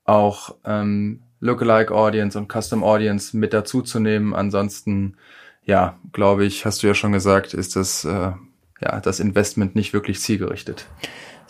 auch 0.05 0.55
ähm, 0.65 1.19
Lookalike 1.43 1.93
Audience 1.93 2.39
und 2.39 2.51
Custom 2.51 2.85
Audience 2.85 3.37
mit 3.37 3.53
dazu 3.53 3.83
zu 3.83 3.99
nehmen. 3.99 4.33
Ansonsten, 4.33 5.17
ja, 5.65 5.99
glaube 6.13 6.45
ich, 6.45 6.65
hast 6.65 6.83
du 6.83 6.87
ja 6.87 6.95
schon 6.95 7.11
gesagt, 7.11 7.53
ist 7.53 7.75
das, 7.75 8.05
äh, 8.05 8.33
ja, 8.81 9.01
das 9.01 9.19
Investment 9.19 9.75
nicht 9.75 9.93
wirklich 9.93 10.21
zielgerichtet. 10.21 10.87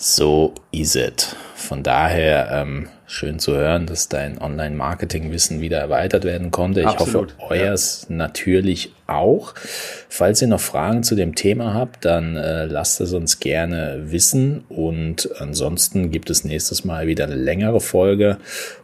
So 0.05 0.53
is 0.73 0.97
it. 0.97 1.37
Von 1.55 1.85
daher 1.85 2.51
ähm, 2.51 2.89
schön 3.07 3.39
zu 3.39 3.53
hören, 3.53 3.87
dass 3.87 4.09
dein 4.09 4.37
Online-Marketing-Wissen 4.43 5.61
wieder 5.61 5.79
erweitert 5.79 6.25
werden 6.25 6.51
konnte. 6.51 6.81
Ich 6.81 6.89
Absolut, 6.89 7.37
hoffe, 7.39 7.55
euers 7.55 8.07
ja. 8.09 8.17
natürlich 8.17 8.93
auch. 9.07 9.55
Falls 10.09 10.43
ihr 10.43 10.49
noch 10.49 10.61
Fragen 10.61 11.05
zu 11.05 11.15
dem 11.15 11.37
Thema 11.37 11.75
habt, 11.75 12.05
dann 12.05 12.35
äh, 12.35 12.65
lasst 12.65 13.01
es 13.01 13.13
uns 13.13 13.39
gerne 13.39 14.11
wissen. 14.11 14.65
Und 14.69 15.31
ansonsten 15.39 16.11
gibt 16.11 16.31
es 16.31 16.43
nächstes 16.43 16.85
Mal 16.85 17.07
wieder 17.07 17.23
eine 17.23 17.37
längere 17.37 17.81
Folge. 17.81 18.39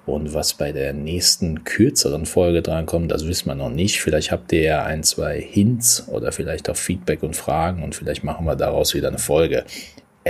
Und 0.07 0.35
was 0.35 0.55
bei 0.55 0.71
der 0.71 0.93
nächsten 0.93 1.65
kürzeren 1.65 2.27
Folge 2.27 2.63
drankommt, 2.63 3.11
das 3.11 3.27
wissen 3.27 3.49
wir 3.49 3.57
noch 3.57 3.71
nicht. 3.71 4.01
Vielleicht 4.01 4.31
habt 4.31 4.53
ihr 4.53 4.63
ja 4.63 4.85
ein, 4.85 5.03
zwei 5.03 5.41
Hints 5.41 6.07
oder 6.07 6.31
vielleicht 6.31 6.71
auch 6.71 6.77
Feedback 6.77 7.25
und 7.25 7.35
Fragen 7.35 7.83
und 7.83 7.97
vielleicht 7.97 8.23
machen 8.23 8.47
wir 8.47 8.55
daraus 8.55 8.95
wieder 8.95 9.09
eine 9.09 9.19
Folge 9.19 9.65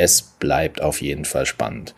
es 0.00 0.22
bleibt 0.22 0.80
auf 0.80 1.00
jeden 1.00 1.24
Fall 1.24 1.46
spannend. 1.46 1.94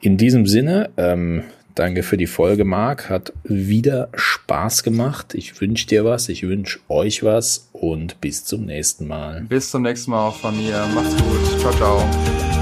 In 0.00 0.16
diesem 0.16 0.46
Sinne, 0.46 0.90
ähm, 0.96 1.44
danke 1.74 2.02
für 2.02 2.16
die 2.16 2.26
Folge, 2.26 2.64
Marc. 2.64 3.08
Hat 3.08 3.32
wieder 3.44 4.08
Spaß 4.14 4.82
gemacht. 4.82 5.34
Ich 5.34 5.60
wünsche 5.60 5.86
dir 5.86 6.04
was, 6.04 6.28
ich 6.28 6.42
wünsche 6.42 6.80
euch 6.88 7.22
was 7.22 7.68
und 7.72 8.20
bis 8.20 8.44
zum 8.44 8.66
nächsten 8.66 9.06
Mal. 9.06 9.42
Bis 9.48 9.70
zum 9.70 9.82
nächsten 9.82 10.10
Mal 10.10 10.28
auch 10.28 10.36
von 10.36 10.56
mir. 10.56 10.86
Macht's 10.94 11.16
gut. 11.16 11.60
Ciao, 11.60 11.72
ciao. 11.72 12.61